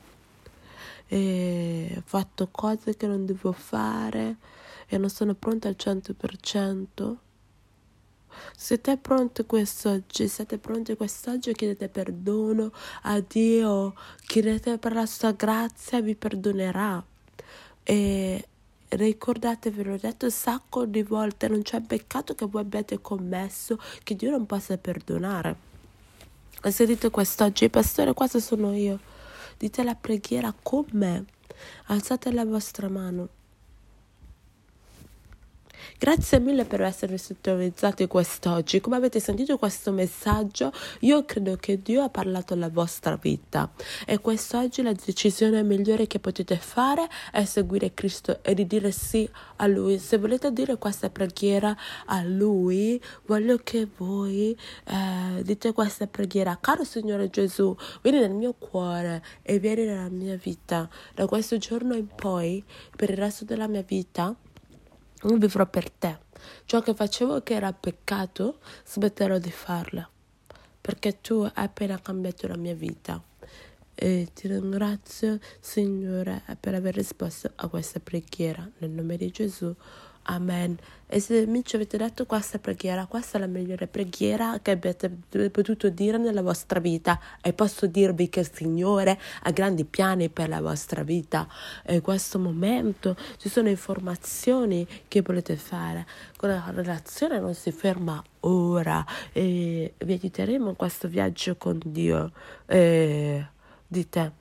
E 1.08 1.93
ho 1.95 2.04
fatto 2.04 2.47
cose 2.49 2.97
che 2.97 3.06
non 3.06 3.25
devo 3.25 3.51
fare 3.51 4.38
e 4.88 4.97
non 4.97 5.10
sono 5.10 5.36
pronta 5.36 5.67
al 5.67 5.75
100%. 5.77 7.17
Siete 8.56 8.98
pronti 8.98 9.46
quest'oggi? 9.46 10.28
Siete 10.28 10.58
pronti 10.58 10.96
quest'oggi? 10.96 11.54
Chiedete 11.54 11.89
perdono 11.89 12.72
a 13.04 13.20
Dio, 13.20 13.96
chiedete 14.26 14.78
per 14.78 14.94
la 14.94 15.06
sua 15.06 15.32
grazia, 15.32 16.02
vi 16.02 16.15
perdonerà. 16.15 17.04
E 17.84 18.48
ricordatevi, 18.89 19.84
l'ho 19.84 19.98
detto 19.98 20.26
un 20.26 20.32
sacco 20.32 20.86
di 20.86 21.04
volte, 21.04 21.48
non 21.48 21.62
c'è 21.62 21.82
peccato 21.82 22.36
che 22.36 22.46
voi 22.46 22.62
abbiate 22.62 23.02
commesso 23.02 23.80
che 24.04 24.15
Dio 24.15 24.32
non 24.32 24.46
possa 24.46 24.78
perdonare. 24.78 25.56
E 26.63 26.72
se 26.72 26.86
dite 26.86 27.10
quest'oggi, 27.10 27.70
pastore, 27.70 28.13
questo 28.13 28.39
sono 28.39 28.74
io, 28.76 29.00
dite 29.58 29.84
la 29.84 29.96
preghiera 29.96 30.54
con 30.62 30.86
me, 30.91 31.26
alzate 31.86 32.32
la 32.32 32.46
vostra 32.46 32.88
mano. 32.89 33.39
Grazie 35.98 36.39
mille 36.39 36.65
per 36.65 36.82
esservi 36.82 37.17
sintonizzati 37.17 38.08
quest'oggi. 38.08 38.82
Come 38.82 38.96
avete 38.96 39.20
sentito 39.20 39.58
questo 39.58 39.91
messaggio, 39.91 40.72
io 41.00 41.26
credo 41.26 41.56
che 41.58 41.82
Dio 41.82 42.04
ha 42.04 42.10
parlato 42.10 42.54
alla 42.54 42.70
vostra 42.70 43.17
vita 43.22 43.72
e 44.06 44.20
quest'oggi 44.20 44.82
la 44.82 44.94
decisione 44.94 45.63
migliore 45.63 46.08
che 46.08 46.20
potete 46.20 46.58
fare 46.58 47.08
è 47.32 47.44
seguire 47.46 47.94
Cristo 47.94 48.39
e 48.44 48.54
di 48.54 48.65
dire 48.67 48.91
sì 48.91 49.30
a 49.58 49.67
Lui. 49.67 50.00
Se 50.00 50.17
volete 50.17 50.52
dire 50.52 50.78
questa 50.78 51.10
preghiera 51.10 51.76
a 52.06 52.24
Lui, 52.24 53.02
voglio 53.26 53.60
che 53.63 53.88
voi 53.98 54.58
eh, 54.86 55.44
dite 55.44 55.74
questa 55.74 56.08
preghiera. 56.08 56.58
Caro 56.60 56.84
Signore 56.84 57.30
Gesù, 57.30 57.76
vieni 58.02 58.20
nel 58.20 58.34
mio 58.34 58.54
cuore 58.54 59.24
e 59.41 59.60
vieni 59.60 59.86
nella 59.86 60.10
mia 60.10 60.36
vita. 60.36 60.89
Da 61.13 61.26
questo 61.28 61.58
giorno 61.58 61.96
in 61.96 62.08
poi, 62.08 62.63
per 62.96 63.10
il 63.10 63.17
resto 63.17 63.46
della 63.46 63.67
mia 63.67 63.84
vita, 63.84 64.36
io 65.23 65.38
vivrò 65.38 65.65
per 65.65 65.89
te. 65.89 66.19
Ciò 66.65 66.81
che 66.81 66.93
facevo 66.93 67.41
che 67.43 67.53
era 67.53 67.71
peccato, 67.73 68.60
smetterò 68.86 69.38
di 69.38 69.51
farlo, 69.51 70.10
perché 70.79 71.21
tu 71.21 71.41
hai 71.41 71.65
appena 71.65 71.99
cambiato 72.01 72.47
la 72.47 72.57
mia 72.57 72.73
vita. 72.73 73.21
E 73.93 74.29
ti 74.34 74.47
ringrazio, 74.47 75.38
Signore, 75.60 76.43
per 76.60 76.73
aver 76.73 76.95
risposto 76.95 77.51
a 77.55 77.67
questa 77.67 77.99
preghiera. 77.99 78.67
Nel 78.79 78.89
nome 78.89 79.17
di 79.17 79.29
Gesù. 79.29 79.75
Amen. 80.23 80.77
E 81.07 81.19
se 81.19 81.45
mi 81.45 81.65
ci 81.65 81.75
avete 81.75 81.97
detto 81.97 82.25
questa 82.25 82.57
preghiera, 82.57 83.05
questa 83.05 83.38
è 83.38 83.41
la 83.41 83.47
migliore 83.47 83.88
preghiera 83.88 84.60
che 84.62 84.71
avete 84.71 85.10
potuto 85.49 85.89
dire 85.89 86.17
nella 86.17 86.41
vostra 86.41 86.79
vita 86.79 87.19
e 87.41 87.51
posso 87.51 87.86
dirvi 87.86 88.29
che 88.29 88.41
il 88.41 88.49
Signore 88.53 89.19
ha 89.43 89.51
grandi 89.51 89.84
piani 89.84 90.29
per 90.29 90.47
la 90.47 90.62
vostra 90.62 91.03
vita. 91.03 91.47
E 91.84 91.95
in 91.95 92.01
questo 92.01 92.39
momento 92.39 93.17
ci 93.38 93.49
sono 93.49 93.67
informazioni 93.67 94.88
che 95.07 95.21
volete 95.21 95.57
fare. 95.57 96.05
Con 96.38 96.49
la 96.49 96.63
relazione 96.69 97.39
non 97.39 97.55
si 97.55 97.71
ferma 97.71 98.23
ora 98.41 99.05
e 99.34 99.93
vi 99.97 100.13
aiuteremo 100.13 100.69
in 100.69 100.75
questo 100.75 101.07
viaggio 101.10 101.57
con 101.57 101.79
Dio 101.84 102.31
e 102.67 103.45
di 103.86 104.07
te. 104.07 104.40